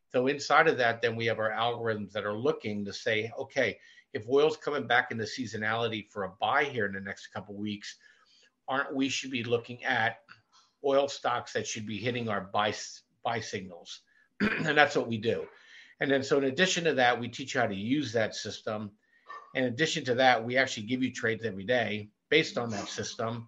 So 0.09 0.27
inside 0.27 0.67
of 0.67 0.77
that, 0.77 1.01
then 1.01 1.15
we 1.15 1.25
have 1.27 1.39
our 1.39 1.51
algorithms 1.51 2.11
that 2.13 2.25
are 2.25 2.37
looking 2.37 2.85
to 2.85 2.93
say, 2.93 3.31
okay, 3.37 3.77
if 4.13 4.27
oil's 4.29 4.57
coming 4.57 4.87
back 4.87 5.11
into 5.11 5.25
seasonality 5.25 6.07
for 6.09 6.23
a 6.23 6.33
buy 6.39 6.63
here 6.63 6.85
in 6.85 6.93
the 6.93 7.01
next 7.01 7.27
couple 7.27 7.55
weeks, 7.55 7.97
aren't 8.67 8.95
we 8.95 9.09
should 9.09 9.31
be 9.31 9.43
looking 9.43 9.83
at 9.83 10.19
oil 10.83 11.07
stocks 11.07 11.53
that 11.53 11.67
should 11.67 11.85
be 11.85 11.97
hitting 11.97 12.29
our 12.29 12.41
buy 12.41 12.73
buy 13.23 13.39
signals, 13.39 14.01
and 14.41 14.77
that's 14.77 14.95
what 14.95 15.07
we 15.07 15.17
do. 15.17 15.45
And 15.99 16.11
then 16.11 16.23
so 16.23 16.37
in 16.37 16.45
addition 16.45 16.83
to 16.85 16.93
that, 16.95 17.19
we 17.19 17.27
teach 17.27 17.55
you 17.55 17.61
how 17.61 17.67
to 17.67 17.75
use 17.75 18.11
that 18.13 18.35
system. 18.35 18.91
In 19.53 19.65
addition 19.65 20.03
to 20.05 20.15
that, 20.15 20.43
we 20.43 20.57
actually 20.57 20.87
give 20.87 21.01
you 21.01 21.11
trades 21.11 21.45
every 21.45 21.63
day 21.63 22.09
based 22.29 22.57
on 22.57 22.69
that 22.71 22.89
system. 22.89 23.47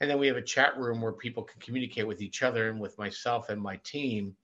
And 0.00 0.10
then 0.10 0.18
we 0.18 0.26
have 0.26 0.36
a 0.36 0.42
chat 0.42 0.76
room 0.78 1.00
where 1.00 1.12
people 1.12 1.44
can 1.44 1.60
communicate 1.60 2.08
with 2.08 2.22
each 2.22 2.42
other 2.42 2.70
and 2.70 2.80
with 2.80 2.98
myself 2.98 3.50
and 3.50 3.60
my 3.60 3.76
team 3.84 4.34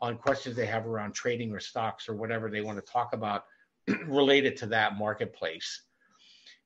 on 0.00 0.18
questions 0.18 0.54
they 0.54 0.66
have 0.66 0.86
around 0.86 1.12
trading 1.12 1.52
or 1.52 1.60
stocks 1.60 2.08
or 2.08 2.14
whatever 2.14 2.50
they 2.50 2.60
want 2.60 2.84
to 2.84 2.92
talk 2.92 3.12
about 3.12 3.44
related 4.06 4.56
to 4.56 4.66
that 4.66 4.98
marketplace. 4.98 5.82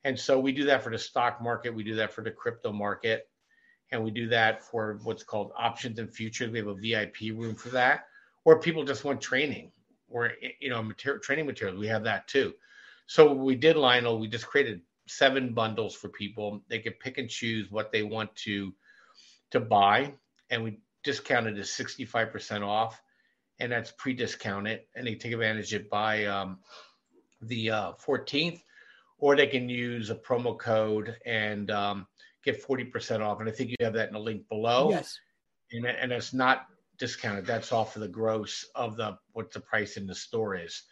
And 0.05 0.19
so 0.19 0.39
we 0.39 0.53
do 0.53 0.65
that 0.65 0.83
for 0.83 0.91
the 0.91 0.99
stock 0.99 1.41
market, 1.43 1.75
we 1.75 1.85
do 1.85 1.97
that 1.97 2.13
for 2.13 2.23
the 2.23 2.31
crypto 2.31 2.73
market, 2.73 3.29
and 3.91 4.03
we 4.03 4.11
do 4.11 4.29
that 4.29 4.65
for 4.65 4.99
what's 5.05 5.23
called 5.23 5.53
options 5.57 5.99
and 5.99 6.13
futures. 6.13 6.51
We 6.51 6.59
have 6.59 6.69
a 6.69 6.75
VIP 6.75 7.37
room 7.37 7.55
for 7.55 7.69
that, 7.71 8.07
or 8.45 8.61
people 8.61 8.85
just 8.85 9.05
want 9.05 9.21
training 9.21 9.71
or 10.09 10.33
you 10.61 10.71
know 10.71 10.83
material, 10.83 11.21
training 11.21 11.47
materials. 11.47 11.79
We 11.79 11.89
have 11.89 12.05
that 12.05 12.29
too. 12.29 12.55
So 13.07 13.33
we 13.33 13.55
did, 13.55 13.77
Lionel. 13.77 14.19
We 14.19 14.29
just 14.29 14.47
created 14.47 14.81
seven 15.07 15.55
bundles 15.55 15.95
for 15.95 16.09
people. 16.09 16.63
They 16.69 16.79
could 16.81 16.99
pick 17.01 17.19
and 17.19 17.29
choose 17.29 17.71
what 17.71 17.93
they 17.93 18.03
want 18.03 18.35
to 18.37 18.73
to 19.53 19.61
buy, 19.61 20.15
and 20.51 20.65
we 20.65 20.81
discounted 21.05 21.57
to 21.57 21.65
sixty 21.65 22.05
five 22.05 22.33
percent 22.33 22.65
off, 22.65 23.01
and 23.61 23.71
that's 23.71 23.93
pre-discounted, 23.93 24.81
and 24.97 25.07
they 25.07 25.15
take 25.15 25.33
advantage 25.33 25.73
of 25.75 25.83
it 25.83 25.91
by 25.91 26.25
um, 26.27 26.59
the 27.43 27.71
uh, 27.71 27.93
14th, 28.07 28.63
or 29.23 29.37
they 29.37 29.47
can 29.47 29.69
use 29.69 30.11
a 30.11 30.17
promo 30.17 30.59
code 30.59 31.17
and 31.25 31.71
um, 31.71 32.09
get 32.45 32.67
40% 32.67 33.21
off. 33.21 33.39
And 33.39 33.49
I 33.49 33.53
think 33.53 33.71
you 33.71 33.77
have 33.81 33.93
that 33.93 34.09
in 34.09 34.15
the 34.15 34.19
link 34.19 34.49
below. 34.49 34.91
Yes. 34.91 35.17
And, 35.71 35.87
and 35.87 36.11
it's 36.11 36.35
not 36.35 36.67
discounted. 36.99 37.47
That's 37.47 37.71
off 37.71 37.95
of 37.95 38.03
the 38.03 38.09
gross 38.09 38.67
of 38.75 38.97
the 38.97 39.17
what 39.33 39.53
the 39.53 39.61
price 39.61 39.97
in 39.97 40.09
the 40.09 40.15
store 40.15 40.57
is. 40.57 40.83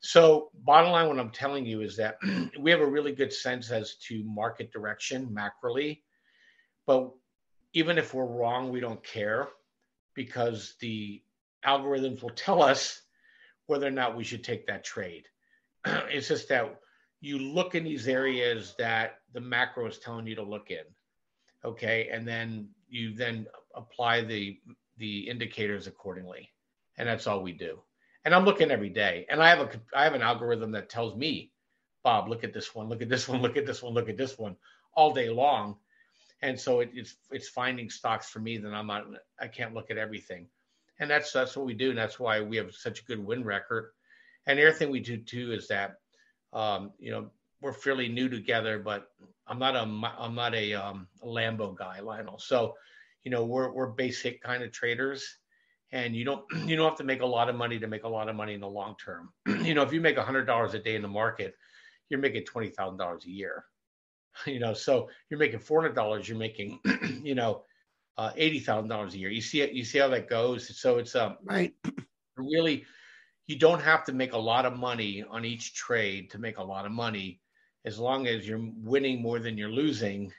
So 0.00 0.48
bottom 0.54 0.92
line, 0.92 1.08
what 1.08 1.18
I'm 1.18 1.28
telling 1.28 1.66
you 1.66 1.82
is 1.82 1.98
that 1.98 2.16
we 2.58 2.70
have 2.70 2.80
a 2.80 2.86
really 2.86 3.12
good 3.12 3.34
sense 3.34 3.70
as 3.70 3.96
to 4.06 4.24
market 4.24 4.72
direction 4.72 5.28
macroly, 5.28 6.00
but 6.86 7.10
even 7.74 7.98
if 7.98 8.14
we're 8.14 8.24
wrong, 8.24 8.70
we 8.72 8.80
don't 8.80 9.04
care 9.04 9.46
because 10.14 10.74
the 10.80 11.22
algorithms 11.66 12.22
will 12.22 12.30
tell 12.30 12.62
us 12.62 13.02
whether 13.66 13.86
or 13.86 13.90
not 13.90 14.16
we 14.16 14.24
should 14.24 14.42
take 14.42 14.68
that 14.68 14.84
trade. 14.84 15.26
it's 15.84 16.28
just 16.28 16.48
that 16.48 16.80
you 17.20 17.38
look 17.38 17.74
in 17.74 17.84
these 17.84 18.08
areas 18.08 18.74
that 18.78 19.20
the 19.32 19.40
macro 19.40 19.86
is 19.86 19.98
telling 19.98 20.26
you 20.26 20.34
to 20.36 20.42
look 20.42 20.70
in 20.70 20.84
okay? 21.64 22.08
And 22.12 22.26
then 22.26 22.68
you 22.88 23.14
then 23.14 23.46
apply 23.74 24.22
the 24.22 24.58
the 24.96 25.28
indicators 25.28 25.86
accordingly. 25.86 26.50
And 26.96 27.08
that's 27.08 27.26
all 27.26 27.42
we 27.42 27.52
do. 27.52 27.80
And 28.24 28.34
i'm 28.34 28.44
looking 28.44 28.70
every 28.70 28.90
day. 28.90 29.26
And 29.30 29.42
i 29.42 29.48
have 29.48 29.60
a 29.60 29.70
i 29.94 30.04
have 30.04 30.14
an 30.14 30.22
algorithm 30.22 30.72
that 30.72 30.88
tells 30.88 31.14
me 31.16 31.52
bob 32.04 32.28
look 32.28 32.44
at 32.44 32.52
this 32.52 32.74
one 32.74 32.88
look 32.88 33.02
at 33.02 33.08
this 33.08 33.28
one 33.28 33.42
look 33.42 33.56
at 33.56 33.66
this 33.66 33.82
one 33.82 33.92
look 33.92 34.08
at 34.08 34.16
this 34.16 34.38
one 34.38 34.56
all 34.94 35.12
day 35.12 35.28
long. 35.30 35.76
And 36.40 36.58
so 36.58 36.80
it, 36.80 36.90
it's 36.94 37.16
it's 37.30 37.48
finding 37.48 37.90
stocks 37.90 38.28
for 38.28 38.40
me 38.40 38.58
that 38.58 38.72
i'm 38.72 38.86
not 38.86 39.06
i 39.40 39.46
can't 39.46 39.74
look 39.74 39.90
at 39.90 39.98
everything. 39.98 40.48
And 41.00 41.10
that's 41.10 41.32
that's 41.32 41.56
what 41.56 41.66
we 41.66 41.74
do. 41.74 41.90
And 41.90 41.98
that's 41.98 42.18
why 42.18 42.40
we 42.40 42.56
have 42.56 42.74
such 42.74 43.00
a 43.00 43.04
good 43.04 43.24
win 43.24 43.44
record. 43.44 43.92
And 44.46 44.58
the 44.58 44.66
other 44.66 44.76
thing 44.76 44.90
we 44.90 45.00
do 45.00 45.18
too 45.18 45.52
is 45.52 45.68
that 45.68 45.96
um, 46.52 46.92
you 46.98 47.10
know, 47.10 47.30
we're 47.60 47.72
fairly 47.72 48.08
new 48.08 48.28
together, 48.28 48.78
but 48.78 49.08
I'm 49.46 49.58
not 49.58 49.74
a 49.76 49.80
I'm 49.80 50.34
not 50.34 50.54
a, 50.54 50.74
um, 50.74 51.08
a 51.22 51.26
Lambo 51.26 51.76
guy, 51.76 52.00
Lionel. 52.00 52.38
So, 52.38 52.74
you 53.24 53.30
know, 53.30 53.44
we're 53.44 53.72
we're 53.72 53.88
basic 53.88 54.42
kind 54.42 54.62
of 54.62 54.72
traders, 54.72 55.38
and 55.92 56.14
you 56.14 56.24
don't 56.24 56.44
you 56.66 56.76
don't 56.76 56.88
have 56.88 56.98
to 56.98 57.04
make 57.04 57.22
a 57.22 57.26
lot 57.26 57.48
of 57.48 57.56
money 57.56 57.78
to 57.78 57.86
make 57.86 58.04
a 58.04 58.08
lot 58.08 58.28
of 58.28 58.36
money 58.36 58.54
in 58.54 58.60
the 58.60 58.68
long 58.68 58.96
term. 59.02 59.32
you 59.46 59.74
know, 59.74 59.82
if 59.82 59.92
you 59.92 60.00
make 60.00 60.16
a 60.16 60.24
hundred 60.24 60.44
dollars 60.44 60.74
a 60.74 60.78
day 60.78 60.94
in 60.94 61.02
the 61.02 61.08
market, 61.08 61.54
you're 62.08 62.20
making 62.20 62.44
twenty 62.44 62.70
thousand 62.70 62.98
dollars 62.98 63.24
a 63.26 63.30
year. 63.30 63.64
You 64.46 64.60
know, 64.60 64.72
so 64.72 65.08
you're 65.30 65.40
making 65.40 65.58
four 65.58 65.80
hundred 65.80 65.94
dollars, 65.94 66.28
you're 66.28 66.38
making, 66.38 66.78
you 67.24 67.34
know, 67.34 67.64
uh, 68.16 68.30
eighty 68.36 68.60
thousand 68.60 68.88
dollars 68.88 69.14
a 69.14 69.18
year. 69.18 69.30
You 69.30 69.40
see 69.40 69.62
it, 69.62 69.72
you 69.72 69.84
see 69.84 69.98
how 69.98 70.08
that 70.08 70.28
goes. 70.28 70.78
So 70.78 70.98
it's 70.98 71.16
um 71.16 71.38
right. 71.42 71.74
Really, 72.36 72.84
you 73.48 73.56
don't 73.58 73.80
have 73.80 74.04
to 74.04 74.12
make 74.12 74.34
a 74.34 74.38
lot 74.38 74.66
of 74.66 74.76
money 74.76 75.24
on 75.28 75.44
each 75.44 75.74
trade 75.74 76.30
to 76.30 76.38
make 76.38 76.58
a 76.58 76.62
lot 76.62 76.84
of 76.84 76.92
money. 76.92 77.40
As 77.86 77.98
long 77.98 78.26
as 78.26 78.46
you're 78.46 78.68
winning 78.76 79.22
more 79.22 79.38
than 79.38 79.56
you're 79.56 79.70
losing, 79.70 80.30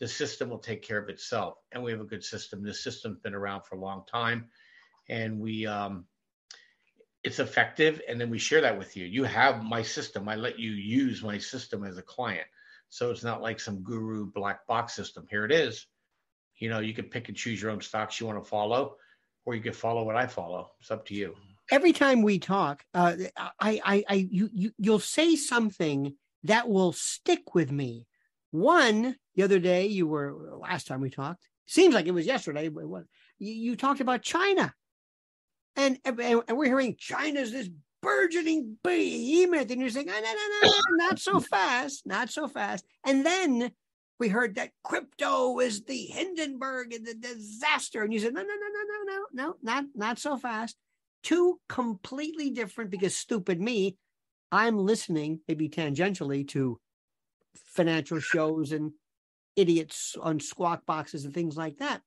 the 0.00 0.06
system 0.06 0.50
will 0.50 0.58
take 0.58 0.82
care 0.82 0.98
of 0.98 1.08
itself. 1.08 1.54
And 1.72 1.82
we 1.82 1.90
have 1.92 2.02
a 2.02 2.04
good 2.04 2.22
system. 2.22 2.62
This 2.62 2.84
system's 2.84 3.20
been 3.20 3.34
around 3.34 3.62
for 3.62 3.76
a 3.76 3.80
long 3.80 4.04
time, 4.06 4.48
and 5.08 5.40
we 5.40 5.66
um, 5.66 6.04
it's 7.24 7.38
effective. 7.38 8.02
And 8.06 8.20
then 8.20 8.28
we 8.28 8.38
share 8.38 8.60
that 8.60 8.78
with 8.78 8.98
you. 8.98 9.06
You 9.06 9.24
have 9.24 9.64
my 9.64 9.80
system. 9.80 10.28
I 10.28 10.34
let 10.36 10.58
you 10.58 10.72
use 10.72 11.22
my 11.22 11.38
system 11.38 11.84
as 11.84 11.96
a 11.96 12.02
client. 12.02 12.46
So 12.90 13.10
it's 13.10 13.24
not 13.24 13.40
like 13.40 13.60
some 13.60 13.82
guru 13.82 14.30
black 14.30 14.66
box 14.66 14.92
system. 14.92 15.26
Here 15.30 15.46
it 15.46 15.52
is. 15.52 15.86
You 16.58 16.68
know, 16.68 16.80
you 16.80 16.92
can 16.92 17.06
pick 17.06 17.28
and 17.28 17.36
choose 17.36 17.62
your 17.62 17.70
own 17.70 17.80
stocks 17.80 18.20
you 18.20 18.26
want 18.26 18.44
to 18.44 18.48
follow, 18.48 18.96
or 19.46 19.54
you 19.54 19.62
can 19.62 19.72
follow 19.72 20.04
what 20.04 20.16
I 20.16 20.26
follow. 20.26 20.72
It's 20.80 20.90
up 20.90 21.06
to 21.06 21.14
you 21.14 21.34
every 21.72 21.92
time 21.92 22.20
we 22.20 22.38
talk, 22.38 22.84
uh, 22.92 23.14
I, 23.58 23.80
I, 23.84 24.04
I, 24.08 24.14
you, 24.30 24.50
you, 24.52 24.72
you'll 24.78 25.00
say 25.00 25.34
something 25.36 26.14
that 26.44 26.68
will 26.68 26.92
stick 26.92 27.54
with 27.54 27.72
me. 27.72 28.06
One, 28.50 29.16
the 29.34 29.42
other 29.42 29.58
day, 29.58 29.86
you 29.86 30.06
were 30.06 30.36
last 30.58 30.86
time 30.86 31.00
we 31.00 31.08
talked. 31.08 31.48
Seems 31.66 31.94
like 31.94 32.06
it 32.06 32.12
was 32.12 32.26
yesterday, 32.26 32.68
but 32.68 32.86
what 32.86 33.04
you, 33.38 33.52
you 33.52 33.76
talked 33.76 34.02
about 34.02 34.20
China, 34.20 34.74
and, 35.74 35.98
and 36.04 36.20
and 36.20 36.58
we're 36.58 36.66
hearing 36.66 36.96
China's 36.98 37.50
this 37.50 37.70
burgeoning 38.02 38.76
behemoth, 38.84 39.70
and 39.70 39.80
you're 39.80 39.88
saying, 39.88 40.10
oh, 40.10 40.12
no, 40.12 40.20
no, 40.20 40.68
no, 40.68 40.68
no, 40.68 41.06
not 41.06 41.18
so 41.18 41.40
fast, 41.50 42.04
not 42.04 42.28
so 42.28 42.46
fast. 42.46 42.84
And 43.06 43.24
then 43.24 43.72
we 44.20 44.28
heard 44.28 44.56
that 44.56 44.72
crypto 44.84 45.60
is 45.60 45.84
the 45.84 45.96
Hindenburg 45.96 46.92
and 46.92 47.06
the 47.06 47.14
disaster, 47.14 48.02
and 48.02 48.12
you 48.12 48.20
said, 48.20 48.34
no, 48.34 48.42
no, 48.42 48.46
no, 48.46 48.54
no, 48.54 48.82
no, 48.84 49.14
no, 49.14 49.24
no, 49.32 49.56
not 49.62 49.84
not 49.94 50.18
so 50.18 50.36
fast 50.36 50.76
two 51.22 51.60
completely 51.68 52.50
different 52.50 52.90
because 52.90 53.16
stupid 53.16 53.60
me, 53.60 53.96
I'm 54.50 54.78
listening 54.78 55.40
maybe 55.48 55.68
tangentially 55.68 56.46
to 56.48 56.78
financial 57.54 58.20
shows 58.20 58.72
and 58.72 58.92
idiots 59.56 60.16
on 60.20 60.40
squawk 60.40 60.84
boxes 60.86 61.24
and 61.24 61.34
things 61.34 61.56
like 61.56 61.78
that. 61.78 62.02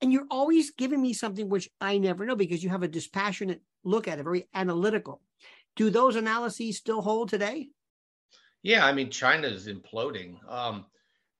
And 0.00 0.12
you're 0.12 0.26
always 0.30 0.70
giving 0.70 1.02
me 1.02 1.12
something 1.12 1.48
which 1.48 1.68
I 1.80 1.98
never 1.98 2.24
know 2.24 2.36
because 2.36 2.62
you 2.62 2.70
have 2.70 2.82
a 2.82 2.88
dispassionate 2.88 3.60
look 3.84 4.08
at 4.08 4.18
it, 4.18 4.24
very 4.24 4.48
analytical. 4.54 5.20
Do 5.76 5.90
those 5.90 6.16
analyses 6.16 6.78
still 6.78 7.02
hold 7.02 7.28
today? 7.28 7.68
Yeah, 8.62 8.84
I 8.84 8.92
mean, 8.92 9.10
China 9.10 9.48
is 9.48 9.68
imploding. 9.68 10.36
Um, 10.50 10.86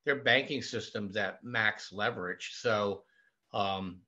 their 0.05 0.17
banking 0.17 0.63
systems 0.63 1.17
at 1.17 1.43
max 1.45 1.93
leverage. 1.93 2.53
So 2.55 3.03
um, 3.53 4.01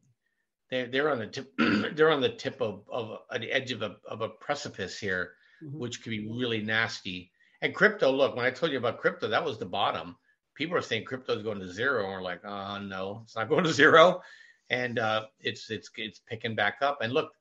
they're 0.73 0.87
they're 0.87 1.11
on 1.11 1.19
the 1.19 1.27
tip 1.27 1.53
they're 1.95 2.11
on 2.11 2.23
the 2.23 2.31
tip 2.31 2.61
of 2.63 2.89
of 2.91 3.19
the 3.39 3.53
edge 3.53 3.73
of 3.73 3.83
a 3.83 3.97
of 4.09 4.23
a 4.23 4.29
precipice 4.29 4.99
here, 4.99 5.33
mm-hmm. 5.63 5.79
which 5.79 6.03
could 6.03 6.11
be 6.11 6.27
really 6.27 6.63
nasty. 6.63 7.31
And 7.61 7.75
crypto, 7.75 8.11
look, 8.11 8.35
when 8.35 8.47
I 8.47 8.51
told 8.51 8.73
you 8.73 8.79
about 8.79 8.99
crypto, 8.99 9.29
that 9.29 9.45
was 9.45 9.59
the 9.59 9.67
bottom. 9.67 10.17
People 10.55 10.77
are 10.77 10.83
saying 10.83 11.05
crypto 11.05 11.37
is 11.37 11.43
going 11.43 11.61
to 11.61 11.71
zero, 11.71 12.05
and 12.05 12.13
we're 12.13 12.23
like, 12.23 12.45
oh 12.45 12.79
no, 12.79 13.21
it's 13.23 13.37
not 13.37 13.49
going 13.51 13.65
to 13.65 13.73
zero, 13.73 14.23
and 14.71 14.99
uh, 14.99 15.27
it's 15.41 15.71
it's 15.71 15.91
it's 15.97 16.21
picking 16.21 16.55
back 16.55 16.79
up. 16.81 17.03
And 17.03 17.13
look, 17.13 17.33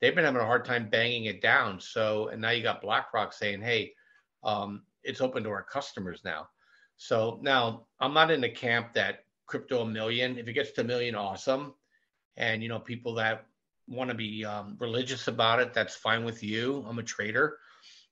they've 0.00 0.14
been 0.14 0.26
having 0.26 0.42
a 0.42 0.46
hard 0.46 0.66
time 0.66 0.90
banging 0.90 1.24
it 1.24 1.40
down. 1.40 1.80
So, 1.80 2.28
and 2.28 2.42
now 2.42 2.50
you 2.50 2.62
got 2.62 2.82
BlackRock 2.82 3.32
saying, 3.32 3.62
hey, 3.62 3.94
um, 4.44 4.82
it's 5.02 5.22
open 5.22 5.42
to 5.44 5.50
our 5.50 5.62
customers 5.62 6.20
now. 6.22 6.48
So 6.98 7.40
now 7.42 7.86
I'm 7.98 8.12
not 8.12 8.30
in 8.30 8.42
the 8.42 8.50
camp 8.50 8.92
that 8.92 9.24
crypto 9.46 9.80
a 9.80 9.86
million. 9.86 10.36
If 10.36 10.48
it 10.48 10.52
gets 10.52 10.72
to 10.72 10.82
a 10.82 10.84
million, 10.84 11.14
awesome 11.14 11.72
and 12.36 12.62
you 12.62 12.68
know 12.68 12.78
people 12.78 13.14
that 13.14 13.46
want 13.86 14.08
to 14.08 14.14
be 14.14 14.44
um, 14.44 14.76
religious 14.80 15.28
about 15.28 15.60
it 15.60 15.74
that's 15.74 15.94
fine 15.94 16.24
with 16.24 16.42
you. 16.42 16.84
I'm 16.88 16.98
a 16.98 17.02
trader. 17.02 17.58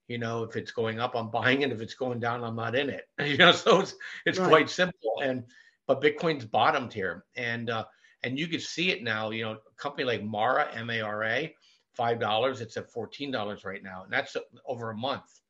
You 0.08 0.18
know 0.18 0.42
if 0.42 0.56
it's 0.56 0.72
going 0.72 1.00
up 1.00 1.14
i'm 1.14 1.30
buying 1.30 1.62
it. 1.62 1.72
If 1.72 1.80
it's 1.80 1.94
going 1.94 2.20
down 2.20 2.44
i'm 2.44 2.56
not 2.56 2.74
in 2.74 2.90
it. 2.90 3.08
You 3.24 3.36
know 3.36 3.52
so 3.52 3.80
it's 3.80 3.94
it's 4.26 4.38
right. 4.38 4.48
quite 4.48 4.70
simple. 4.70 5.22
And 5.22 5.44
but 5.86 6.00
bitcoin's 6.02 6.44
bottomed 6.44 6.92
here. 6.92 7.24
And 7.36 7.70
uh 7.70 7.84
and 8.22 8.38
you 8.38 8.46
can 8.46 8.60
see 8.60 8.90
it 8.90 9.02
now. 9.02 9.30
You 9.30 9.44
know 9.44 9.52
a 9.52 9.82
company 9.82 10.04
like 10.04 10.22
mara 10.22 10.68
m-a-r-a 10.74 11.54
five 11.94 12.20
dollars. 12.20 12.60
It's 12.60 12.76
at 12.76 12.90
fourteen 12.90 13.30
dollars 13.30 13.64
right 13.64 13.82
now. 13.82 14.04
And 14.04 14.12
that's 14.12 14.36
over 14.66 14.90
a 14.90 14.96
month. 14.96 15.40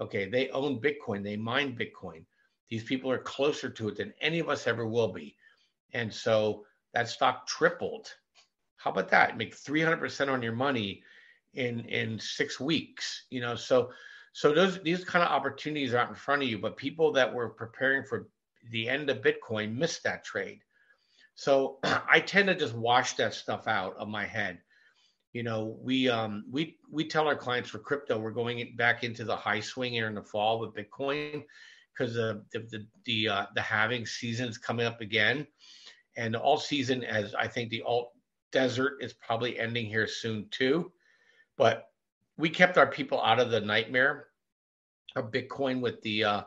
Okay. 0.00 0.28
They 0.28 0.48
own 0.50 0.80
bitcoin. 0.80 1.22
They 1.22 1.36
mine 1.36 1.76
bitcoin. 1.76 2.24
These 2.68 2.84
people 2.84 3.10
are 3.10 3.18
closer 3.18 3.70
to 3.70 3.88
it 3.88 3.96
than 3.96 4.12
any 4.20 4.40
of 4.40 4.48
us 4.48 4.66
ever 4.66 4.86
will 4.86 5.12
be. 5.12 5.36
And 5.92 6.12
so 6.12 6.64
that 6.96 7.10
stock 7.10 7.46
tripled. 7.46 8.10
How 8.78 8.90
about 8.90 9.10
that? 9.10 9.36
Make 9.36 9.54
300% 9.54 10.32
on 10.32 10.42
your 10.42 10.54
money 10.54 11.02
in 11.52 11.80
in 11.80 12.18
6 12.18 12.60
weeks, 12.60 13.26
you 13.28 13.42
know. 13.42 13.54
So 13.54 13.90
so 14.32 14.54
those 14.54 14.82
these 14.82 15.04
kind 15.04 15.22
of 15.22 15.30
opportunities 15.30 15.92
are 15.92 15.98
out 15.98 16.08
in 16.08 16.14
front 16.14 16.42
of 16.42 16.48
you, 16.48 16.58
but 16.58 16.78
people 16.78 17.12
that 17.12 17.32
were 17.32 17.50
preparing 17.50 18.02
for 18.02 18.28
the 18.70 18.88
end 18.88 19.10
of 19.10 19.20
Bitcoin 19.20 19.76
missed 19.76 20.04
that 20.04 20.24
trade. 20.24 20.60
So 21.34 21.78
I 21.84 22.20
tend 22.20 22.48
to 22.48 22.54
just 22.54 22.74
wash 22.74 23.12
that 23.14 23.34
stuff 23.34 23.68
out 23.68 23.96
of 23.98 24.08
my 24.08 24.24
head. 24.24 24.58
You 25.34 25.42
know, 25.42 25.76
we 25.82 26.08
um 26.08 26.46
we 26.50 26.78
we 26.90 27.06
tell 27.06 27.28
our 27.28 27.36
clients 27.36 27.68
for 27.68 27.78
crypto 27.78 28.18
we're 28.18 28.30
going 28.30 28.74
back 28.76 29.04
into 29.04 29.24
the 29.24 29.36
high 29.36 29.60
swing 29.60 29.92
here 29.92 30.08
in 30.08 30.14
the 30.14 30.22
fall 30.22 30.60
with 30.60 30.74
Bitcoin 30.74 31.44
because 31.92 32.14
the 32.14 32.42
the 32.54 32.60
the 32.70 32.86
the, 33.04 33.28
uh, 33.28 33.46
the 33.54 33.60
halving 33.60 34.06
season's 34.06 34.56
coming 34.56 34.86
up 34.86 35.02
again 35.02 35.46
and 36.16 36.34
the 36.34 36.40
alt 36.40 36.62
season 36.62 37.04
as 37.04 37.34
I 37.34 37.48
think 37.48 37.70
the 37.70 37.82
alt 37.82 38.12
desert 38.52 38.98
is 39.00 39.12
probably 39.12 39.58
ending 39.58 39.86
here 39.86 40.06
soon 40.06 40.46
too. 40.50 40.92
But 41.56 41.84
we 42.36 42.50
kept 42.50 42.78
our 42.78 42.86
people 42.86 43.22
out 43.22 43.40
of 43.40 43.50
the 43.50 43.60
nightmare 43.60 44.26
of 45.14 45.30
Bitcoin 45.30 45.80
with 45.80 46.00
the 46.02 46.24
uh, 46.24 46.42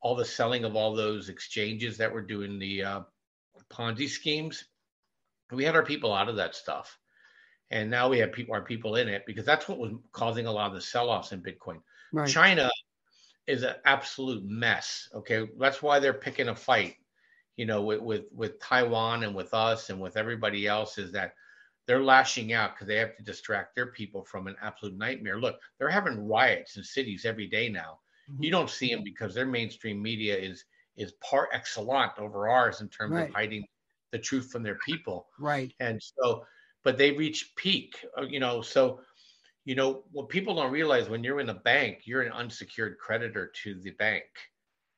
all 0.00 0.14
the 0.14 0.24
selling 0.24 0.64
of 0.64 0.76
all 0.76 0.94
those 0.94 1.28
exchanges 1.28 1.98
that 1.98 2.12
were 2.12 2.22
doing 2.22 2.58
the 2.58 2.82
uh, 2.82 3.00
Ponzi 3.70 4.08
schemes. 4.08 4.64
We 5.50 5.64
had 5.64 5.76
our 5.76 5.84
people 5.84 6.12
out 6.12 6.28
of 6.28 6.36
that 6.36 6.54
stuff, 6.54 6.98
and 7.70 7.90
now 7.90 8.08
we 8.08 8.18
have 8.18 8.32
people 8.32 8.54
our 8.54 8.62
people 8.62 8.96
in 8.96 9.08
it 9.08 9.24
because 9.26 9.44
that's 9.44 9.68
what 9.68 9.78
was 9.78 9.92
causing 10.12 10.46
a 10.46 10.52
lot 10.52 10.68
of 10.68 10.74
the 10.74 10.80
sell-offs 10.80 11.32
in 11.32 11.42
Bitcoin. 11.42 11.80
Right. 12.12 12.28
China 12.28 12.70
is 13.46 13.62
an 13.62 13.74
absolute 13.84 14.44
mess. 14.44 15.08
Okay, 15.14 15.48
that's 15.58 15.82
why 15.82 15.98
they're 15.98 16.12
picking 16.12 16.48
a 16.48 16.56
fight 16.56 16.96
you 17.56 17.66
know, 17.66 17.82
with, 17.82 18.00
with, 18.00 18.24
with 18.34 18.60
Taiwan 18.60 19.24
and 19.24 19.34
with 19.34 19.52
us 19.52 19.90
and 19.90 20.00
with 20.00 20.16
everybody 20.16 20.66
else 20.66 20.98
is 20.98 21.12
that 21.12 21.34
they're 21.86 22.02
lashing 22.02 22.52
out 22.52 22.74
because 22.74 22.86
they 22.86 22.96
have 22.96 23.16
to 23.16 23.22
distract 23.22 23.74
their 23.74 23.86
people 23.86 24.24
from 24.24 24.46
an 24.46 24.56
absolute 24.62 24.96
nightmare. 24.96 25.38
Look, 25.38 25.58
they're 25.78 25.90
having 25.90 26.28
riots 26.28 26.76
in 26.76 26.84
cities 26.84 27.24
every 27.24 27.46
day 27.46 27.68
now. 27.68 27.98
Mm-hmm. 28.30 28.44
You 28.44 28.50
don't 28.50 28.70
see 28.70 28.92
them 28.94 29.02
because 29.04 29.34
their 29.34 29.46
mainstream 29.46 30.00
media 30.00 30.36
is 30.36 30.64
is 30.96 31.12
par 31.22 31.48
excellent 31.52 32.12
over 32.18 32.48
ours 32.48 32.82
in 32.82 32.88
terms 32.88 33.14
right. 33.14 33.28
of 33.28 33.34
hiding 33.34 33.64
the 34.10 34.18
truth 34.18 34.50
from 34.50 34.62
their 34.62 34.78
people. 34.86 35.26
Right. 35.38 35.72
And 35.80 36.00
so, 36.02 36.44
but 36.84 36.98
they 36.98 37.12
reach 37.12 37.52
peak. 37.56 37.96
Uh, 38.16 38.22
you 38.22 38.40
know, 38.40 38.60
so 38.60 39.00
you 39.64 39.74
know 39.74 40.04
what 40.12 40.28
people 40.28 40.54
don't 40.54 40.72
realize 40.72 41.08
when 41.08 41.24
you're 41.24 41.40
in 41.40 41.48
a 41.48 41.54
bank, 41.54 42.02
you're 42.04 42.22
an 42.22 42.32
unsecured 42.32 42.98
creditor 42.98 43.50
to 43.64 43.74
the 43.80 43.90
bank 43.92 44.24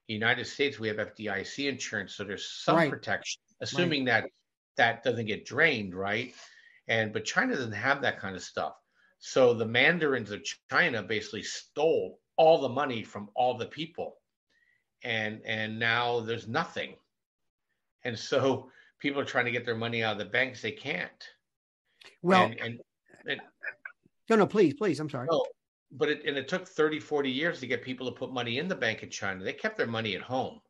the 0.08 0.14
United 0.14 0.46
States, 0.46 0.78
we 0.78 0.88
have 0.88 0.98
FDIC 0.98 1.68
insurance, 1.68 2.14
so 2.14 2.24
there's 2.24 2.46
some 2.46 2.76
right. 2.76 2.90
protection, 2.90 3.40
assuming 3.60 4.06
right. 4.06 4.22
that 4.22 4.30
that 4.76 5.04
doesn't 5.04 5.26
get 5.26 5.46
drained, 5.46 5.94
right? 5.94 6.34
And 6.88 7.12
but 7.12 7.24
China 7.24 7.54
doesn't 7.54 7.72
have 7.72 8.02
that 8.02 8.18
kind 8.18 8.36
of 8.36 8.42
stuff. 8.42 8.74
So 9.18 9.54
the 9.54 9.64
mandarins 9.64 10.30
of 10.30 10.42
China 10.70 11.02
basically 11.02 11.42
stole 11.42 12.18
all 12.36 12.60
the 12.60 12.68
money 12.68 13.02
from 13.02 13.30
all 13.34 13.56
the 13.56 13.66
people, 13.66 14.18
and 15.02 15.40
and 15.44 15.78
now 15.78 16.20
there's 16.20 16.48
nothing. 16.48 16.96
And 18.04 18.18
so 18.18 18.70
people 18.98 19.20
are 19.20 19.24
trying 19.24 19.46
to 19.46 19.50
get 19.50 19.64
their 19.64 19.76
money 19.76 20.02
out 20.02 20.12
of 20.12 20.18
the 20.18 20.26
banks, 20.26 20.60
they 20.60 20.72
can't. 20.72 21.28
Well, 22.22 22.44
and, 22.44 22.60
and, 22.60 22.80
and 23.26 23.40
no, 24.28 24.36
no, 24.36 24.46
please, 24.46 24.74
please, 24.74 25.00
I'm 25.00 25.08
sorry. 25.08 25.28
No, 25.30 25.46
but 25.94 26.08
it 26.08 26.22
and 26.26 26.36
it 26.36 26.48
took 26.48 26.66
30 26.66 27.00
40 27.00 27.30
years 27.30 27.60
to 27.60 27.66
get 27.66 27.82
people 27.82 28.06
to 28.06 28.12
put 28.18 28.32
money 28.32 28.58
in 28.58 28.68
the 28.68 28.74
bank 28.74 29.02
in 29.02 29.10
china. 29.10 29.44
They 29.44 29.52
kept 29.52 29.76
their 29.76 29.86
money 29.86 30.14
at 30.14 30.22
home 30.22 30.60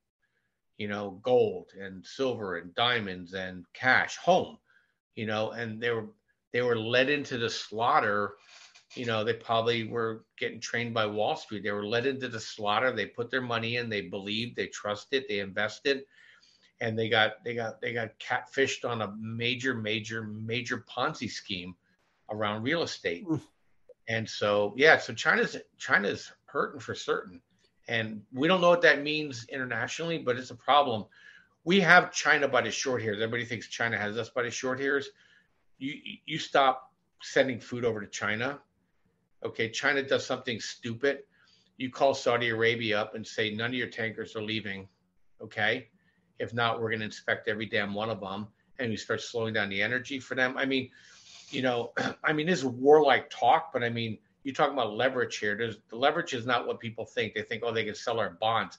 you 0.79 0.89
know 0.89 1.21
gold 1.23 1.71
and 1.81 2.05
silver 2.05 2.57
and 2.57 2.75
diamonds 2.75 3.33
and 3.35 3.65
cash 3.75 4.17
home 4.17 4.59
you 5.15 5.27
know 5.27 5.53
and 5.53 5.81
they 5.81 5.91
were 5.91 6.07
they 6.53 6.63
were 6.63 6.79
led 6.79 7.11
into 7.11 7.37
the 7.37 7.51
slaughter. 7.51 8.35
You 8.95 9.07
know 9.07 9.25
they 9.25 9.35
probably 9.35 9.89
were 9.89 10.25
getting 10.39 10.61
trained 10.61 10.95
by 10.95 11.05
wall 11.05 11.35
street. 11.35 11.65
They 11.65 11.73
were 11.73 11.85
led 11.85 12.07
into 12.07 12.29
the 12.29 12.39
slaughter. 12.39 12.93
They 12.93 13.07
put 13.07 13.29
their 13.29 13.43
money 13.43 13.77
in. 13.77 13.89
They 13.89 14.03
believed 14.03 14.55
they 14.55 14.69
trusted 14.69 15.25
they 15.29 15.41
invested 15.41 16.05
and 16.81 16.99
they 16.99 17.09
got 17.09 17.43
they 17.45 17.55
got 17.55 17.81
they 17.81 17.93
got 17.93 18.11
catfished 18.21 18.89
on 18.89 19.03
a 19.03 19.15
major 19.19 19.75
major 19.75 20.23
major 20.23 20.85
ponzi 20.89 21.29
scheme 21.31 21.75
around 22.31 22.63
real 22.63 22.83
estate. 22.83 23.27
And 24.09 24.29
so, 24.29 24.75
yeah, 24.77 24.99
so 24.99 25.15
China's 25.15 25.57
China's 25.79 26.33
hurting 26.47 26.81
for 26.81 26.95
certain, 26.95 27.41
and 27.89 28.23
we 28.33 28.49
don't 28.49 28.61
know 28.61 28.69
what 28.69 28.83
that 28.83 29.03
means 29.03 29.47
internationally, 29.49 30.19
but 30.19 30.37
it's 30.37 30.51
a 30.51 30.57
problem. 30.57 31.07
We 31.65 31.81
have 31.81 32.13
China 32.13 32.47
by 32.47 32.61
the 32.61 32.71
short 32.71 33.03
hairs. 33.03 33.17
Everybody 33.17 33.47
thinks 33.47 33.69
China 33.69 33.97
has 33.97 34.19
us 34.19 34.29
by 34.29 34.43
the 34.43 34.51
short 34.51 34.79
hairs. 34.79 35.09
You 35.79 35.95
you 36.27 36.39
stop 36.39 36.93
sending 37.23 37.59
food 37.59 37.85
over 37.87 38.01
to 38.01 38.07
China, 38.07 38.61
Okay, 39.45 39.69
China 39.69 40.03
does 40.03 40.25
something 40.25 40.59
stupid. 40.59 41.21
You 41.77 41.91
call 41.91 42.15
Saudi 42.15 42.49
Arabia 42.49 43.01
up 43.01 43.15
and 43.15 43.27
say 43.27 43.51
none 43.51 43.71
of 43.71 43.75
your 43.75 43.89
tankers 43.89 44.35
are 44.37 44.43
leaving. 44.43 44.89
Okay, 45.43 45.89
if 46.39 46.55
not, 46.55 46.81
we're 46.81 46.89
going 46.89 47.01
to 47.01 47.07
inspect 47.07 47.49
every 47.49 47.67
damn 47.67 47.93
one 47.93 48.09
of 48.09 48.21
them, 48.21 48.49
and 48.79 48.91
we 48.91 48.97
start 48.97 49.21
slowing 49.21 49.53
down 49.53 49.69
the 49.69 49.83
energy 49.83 50.19
for 50.19 50.35
them. 50.35 50.57
I 50.57 50.65
mean, 50.65 50.91
you 51.55 51.63
know, 51.63 51.93
I 52.25 52.33
mean, 52.33 52.47
this 52.47 52.61
is 52.61 52.65
warlike 52.65 53.31
talk, 53.31 53.73
but 53.73 53.83
I 53.83 53.89
mean, 53.89 54.19
you 54.43 54.53
talk 54.53 54.73
about 54.73 54.95
leverage 54.95 55.39
here. 55.39 55.57
There's, 55.57 55.79
the 55.89 55.97
leverage 55.97 56.35
is 56.35 56.47
not 56.47 56.67
what 56.67 56.81
people 56.81 57.05
think. 57.05 57.35
They 57.35 57.43
think, 57.43 57.63
oh, 57.65 57.73
they 57.73 57.85
can 57.85 57.95
sell 57.95 58.21
our 58.21 58.31
bonds. 58.31 58.79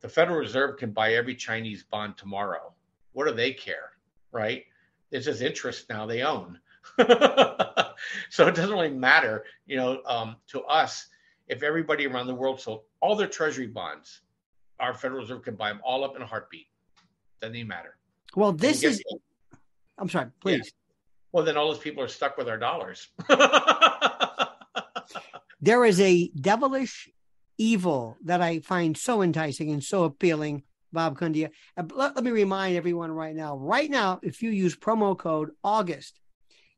The 0.00 0.08
Federal 0.08 0.38
Reserve 0.38 0.78
can 0.78 0.92
buy 0.92 1.14
every 1.14 1.34
Chinese 1.34 1.82
bond 1.82 2.16
tomorrow. 2.16 2.72
What 3.12 3.26
do 3.26 3.34
they 3.34 3.52
care, 3.52 3.92
right? 4.32 4.64
It's 5.10 5.26
just 5.26 5.42
interest 5.42 5.88
now 5.88 6.06
they 6.06 6.22
own. 6.22 6.58
so 6.98 8.46
it 8.46 8.54
doesn't 8.54 8.70
really 8.70 8.90
matter, 8.90 9.44
you 9.66 9.76
know, 9.76 10.02
um, 10.06 10.36
to 10.48 10.62
us 10.62 11.08
if 11.48 11.62
everybody 11.62 12.06
around 12.06 12.26
the 12.26 12.34
world 12.34 12.60
sold 12.60 12.82
all 13.00 13.16
their 13.16 13.28
treasury 13.28 13.66
bonds, 13.66 14.20
our 14.80 14.94
Federal 14.94 15.20
Reserve 15.20 15.42
can 15.42 15.54
buy 15.54 15.68
them 15.68 15.80
all 15.84 16.04
up 16.04 16.16
in 16.16 16.22
a 16.22 16.26
heartbeat. 16.26 16.66
Doesn't 17.40 17.54
even 17.54 17.68
matter. 17.68 17.96
Well, 18.34 18.52
this 18.52 18.82
is. 18.82 19.02
I'm 19.98 20.08
sorry, 20.08 20.26
please. 20.40 20.56
Yeah. 20.64 20.85
Well, 21.36 21.44
then 21.44 21.58
all 21.58 21.70
those 21.70 21.78
people 21.78 22.02
are 22.02 22.08
stuck 22.08 22.38
with 22.38 22.48
our 22.48 22.56
dollars. 22.56 23.08
there 25.60 25.84
is 25.84 26.00
a 26.00 26.28
devilish 26.28 27.10
evil 27.58 28.16
that 28.24 28.40
I 28.40 28.60
find 28.60 28.96
so 28.96 29.20
enticing 29.20 29.70
and 29.70 29.84
so 29.84 30.04
appealing, 30.04 30.62
Bob 30.94 31.18
Kudla. 31.18 31.50
Uh, 31.76 31.82
let, 31.94 32.14
let 32.14 32.24
me 32.24 32.30
remind 32.30 32.78
everyone 32.78 33.12
right 33.12 33.36
now. 33.36 33.54
Right 33.58 33.90
now, 33.90 34.18
if 34.22 34.40
you 34.40 34.48
use 34.48 34.76
promo 34.76 35.14
code 35.18 35.50
August, 35.62 36.18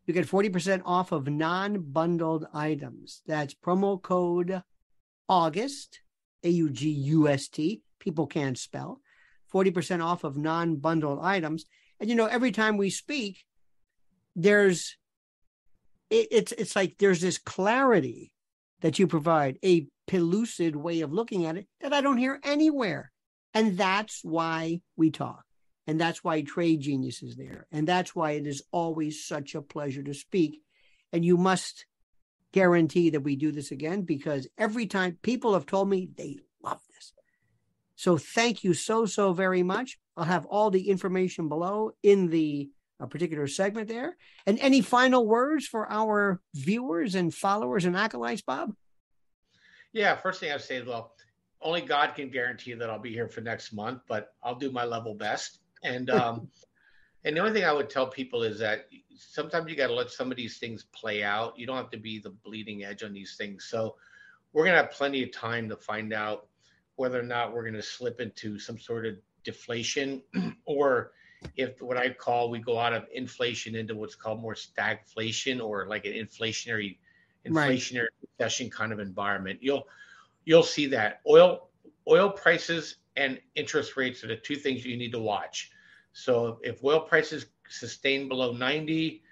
you 0.06 0.12
get 0.12 0.26
40% 0.26 0.82
off 0.84 1.12
of 1.12 1.28
non-bundled 1.28 2.46
items. 2.52 3.22
That's 3.28 3.54
promo 3.54 4.02
code 4.02 4.64
August, 5.28 6.00
A-U-G-U-S-T. 6.42 7.82
People 8.00 8.26
can't 8.26 8.58
spell. 8.58 9.02
40% 9.54 10.04
off 10.04 10.24
of 10.24 10.36
non-bundled 10.36 11.20
items. 11.22 11.64
And 12.00 12.10
you 12.10 12.16
know, 12.16 12.26
every 12.26 12.50
time 12.50 12.76
we 12.76 12.90
speak, 12.90 13.44
there's 14.38 14.96
it, 16.10 16.28
it's 16.30 16.52
it's 16.52 16.76
like 16.76 16.96
there's 16.98 17.20
this 17.20 17.38
clarity 17.38 18.32
that 18.80 18.98
you 18.98 19.06
provide, 19.06 19.58
a 19.64 19.88
pellucid 20.06 20.76
way 20.76 21.00
of 21.00 21.12
looking 21.12 21.44
at 21.44 21.56
it 21.56 21.66
that 21.80 21.92
I 21.92 22.00
don't 22.00 22.16
hear 22.16 22.40
anywhere. 22.44 23.10
And 23.52 23.76
that's 23.76 24.20
why 24.22 24.80
we 24.96 25.10
talk. 25.10 25.44
And 25.88 26.00
that's 26.00 26.22
why 26.22 26.42
Trade 26.42 26.80
Genius 26.80 27.22
is 27.22 27.36
there. 27.36 27.66
And 27.72 27.88
that's 27.88 28.14
why 28.14 28.32
it 28.32 28.46
is 28.46 28.62
always 28.70 29.24
such 29.26 29.54
a 29.54 29.62
pleasure 29.62 30.02
to 30.04 30.14
speak. 30.14 30.60
And 31.12 31.24
you 31.24 31.36
must 31.36 31.86
guarantee 32.52 33.10
that 33.10 33.22
we 33.22 33.34
do 33.36 33.50
this 33.50 33.72
again 33.72 34.02
because 34.02 34.46
every 34.56 34.86
time 34.86 35.18
people 35.22 35.54
have 35.54 35.66
told 35.66 35.88
me 35.88 36.08
they 36.16 36.36
love 36.62 36.80
this. 36.94 37.12
So 37.96 38.16
thank 38.16 38.62
you 38.62 38.74
so, 38.74 39.06
so 39.06 39.32
very 39.32 39.62
much. 39.64 39.98
I'll 40.16 40.24
have 40.24 40.46
all 40.46 40.70
the 40.70 40.88
information 40.88 41.48
below 41.48 41.92
in 42.02 42.28
the 42.28 42.70
uh, 43.00 43.06
particular 43.06 43.46
segment 43.46 43.88
there. 43.88 44.16
And 44.46 44.58
any 44.58 44.80
final 44.80 45.26
words 45.26 45.66
for 45.66 45.90
our 45.90 46.40
viewers 46.54 47.14
and 47.14 47.34
followers 47.34 47.84
and 47.84 47.96
acolytes, 47.96 48.42
Bob? 48.42 48.74
Yeah, 49.92 50.16
first 50.16 50.40
thing 50.40 50.52
I'd 50.52 50.60
say 50.60 50.76
is, 50.76 50.86
well, 50.86 51.14
only 51.60 51.80
God 51.80 52.14
can 52.14 52.30
guarantee 52.30 52.74
that 52.74 52.90
I'll 52.90 52.98
be 52.98 53.12
here 53.12 53.28
for 53.28 53.40
next 53.40 53.72
month, 53.72 54.02
but 54.08 54.34
I'll 54.42 54.54
do 54.54 54.70
my 54.70 54.84
level 54.84 55.14
best. 55.14 55.60
And 55.82 56.10
um, 56.10 56.48
and 57.24 57.36
the 57.36 57.40
only 57.40 57.52
thing 57.52 57.64
I 57.64 57.72
would 57.72 57.90
tell 57.90 58.06
people 58.06 58.42
is 58.42 58.58
that 58.60 58.88
sometimes 59.16 59.68
you 59.68 59.76
got 59.76 59.88
to 59.88 59.94
let 59.94 60.10
some 60.10 60.30
of 60.30 60.36
these 60.36 60.58
things 60.58 60.84
play 60.94 61.22
out. 61.22 61.58
You 61.58 61.66
don't 61.66 61.76
have 61.76 61.90
to 61.90 61.98
be 61.98 62.18
the 62.18 62.30
bleeding 62.30 62.84
edge 62.84 63.02
on 63.02 63.12
these 63.12 63.36
things. 63.36 63.64
So 63.64 63.96
we're 64.52 64.64
gonna 64.64 64.76
have 64.76 64.92
plenty 64.92 65.22
of 65.22 65.32
time 65.32 65.68
to 65.68 65.76
find 65.76 66.12
out 66.12 66.46
whether 66.96 67.18
or 67.18 67.24
not 67.24 67.52
we're 67.52 67.64
gonna 67.64 67.82
slip 67.82 68.20
into 68.20 68.58
some 68.58 68.78
sort 68.78 69.06
of 69.06 69.16
deflation 69.44 70.22
or 70.64 71.12
if 71.56 71.80
what 71.80 71.96
I 71.96 72.10
call 72.10 72.50
we 72.50 72.58
go 72.58 72.78
out 72.78 72.92
of 72.92 73.06
inflation 73.12 73.74
into 73.74 73.94
what's 73.94 74.14
called 74.14 74.40
more 74.40 74.54
stagflation 74.54 75.62
or 75.62 75.86
like 75.86 76.04
an 76.04 76.12
inflationary 76.12 76.98
inflationary 77.46 78.00
right. 78.00 78.30
recession 78.38 78.70
kind 78.70 78.92
of 78.92 78.98
environment. 78.98 79.58
You'll 79.62 79.86
you'll 80.44 80.62
see 80.62 80.86
that 80.86 81.20
oil 81.28 81.68
oil 82.08 82.30
prices 82.30 82.96
and 83.16 83.40
interest 83.54 83.96
rates 83.96 84.22
are 84.24 84.28
the 84.28 84.36
two 84.36 84.56
things 84.56 84.84
you 84.84 84.96
need 84.96 85.12
to 85.12 85.18
watch. 85.18 85.70
So 86.12 86.58
if 86.62 86.82
oil 86.82 87.00
prices 87.00 87.46
sustain 87.68 88.28
below 88.28 88.52
90, 88.52 89.22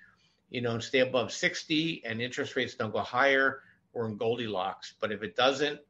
you 0.51 0.61
know, 0.61 0.73
and 0.73 0.83
stay 0.83 1.01
above 1.01 1.33
60 1.33 2.03
and 2.05 2.21
interest 2.21 2.57
rates 2.57 2.75
don't 2.75 2.93
go 2.93 3.01
higher, 3.01 3.63
we're 3.93 4.07
in 4.07 4.17
Goldilocks. 4.17 4.95
But 5.01 5.13
if 5.13 5.23
it 5.23 5.37
doesn't, 5.37 5.81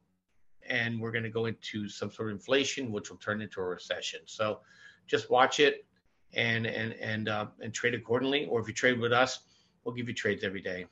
and 0.68 1.00
we're 1.00 1.10
going 1.10 1.24
to 1.24 1.30
go 1.30 1.46
into 1.46 1.88
some 1.88 2.10
sort 2.10 2.28
of 2.30 2.36
inflation, 2.36 2.92
which 2.92 3.10
will 3.10 3.18
turn 3.18 3.40
into 3.40 3.60
a 3.60 3.64
recession. 3.64 4.20
So 4.26 4.60
just 5.06 5.30
watch 5.30 5.60
it 5.60 5.85
and 6.34 6.66
and 6.66 6.92
and 6.94 7.28
uh, 7.28 7.46
and 7.60 7.72
trade 7.72 7.94
accordingly. 7.94 8.46
Or 8.46 8.60
if 8.60 8.68
you 8.68 8.74
trade 8.74 8.98
with 8.98 9.12
us, 9.12 9.40
we'll 9.84 9.94
give 9.94 10.08
you 10.08 10.14
trades 10.14 10.44
every 10.44 10.62
day. 10.62 10.86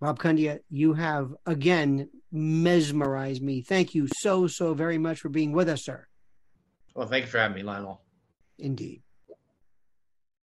Rob 0.00 0.18
Kudla, 0.18 0.60
you 0.70 0.94
have 0.94 1.34
again 1.46 2.08
mesmerized 2.32 3.42
me. 3.42 3.60
Thank 3.62 3.94
you 3.94 4.08
so 4.18 4.46
so 4.46 4.74
very 4.74 4.98
much 4.98 5.20
for 5.20 5.28
being 5.28 5.52
with 5.52 5.68
us, 5.68 5.84
sir. 5.84 6.06
Well, 6.94 7.06
thank 7.06 7.26
you 7.26 7.30
for 7.30 7.38
having 7.38 7.56
me, 7.56 7.62
Lionel. 7.62 8.00
Indeed. 8.58 9.02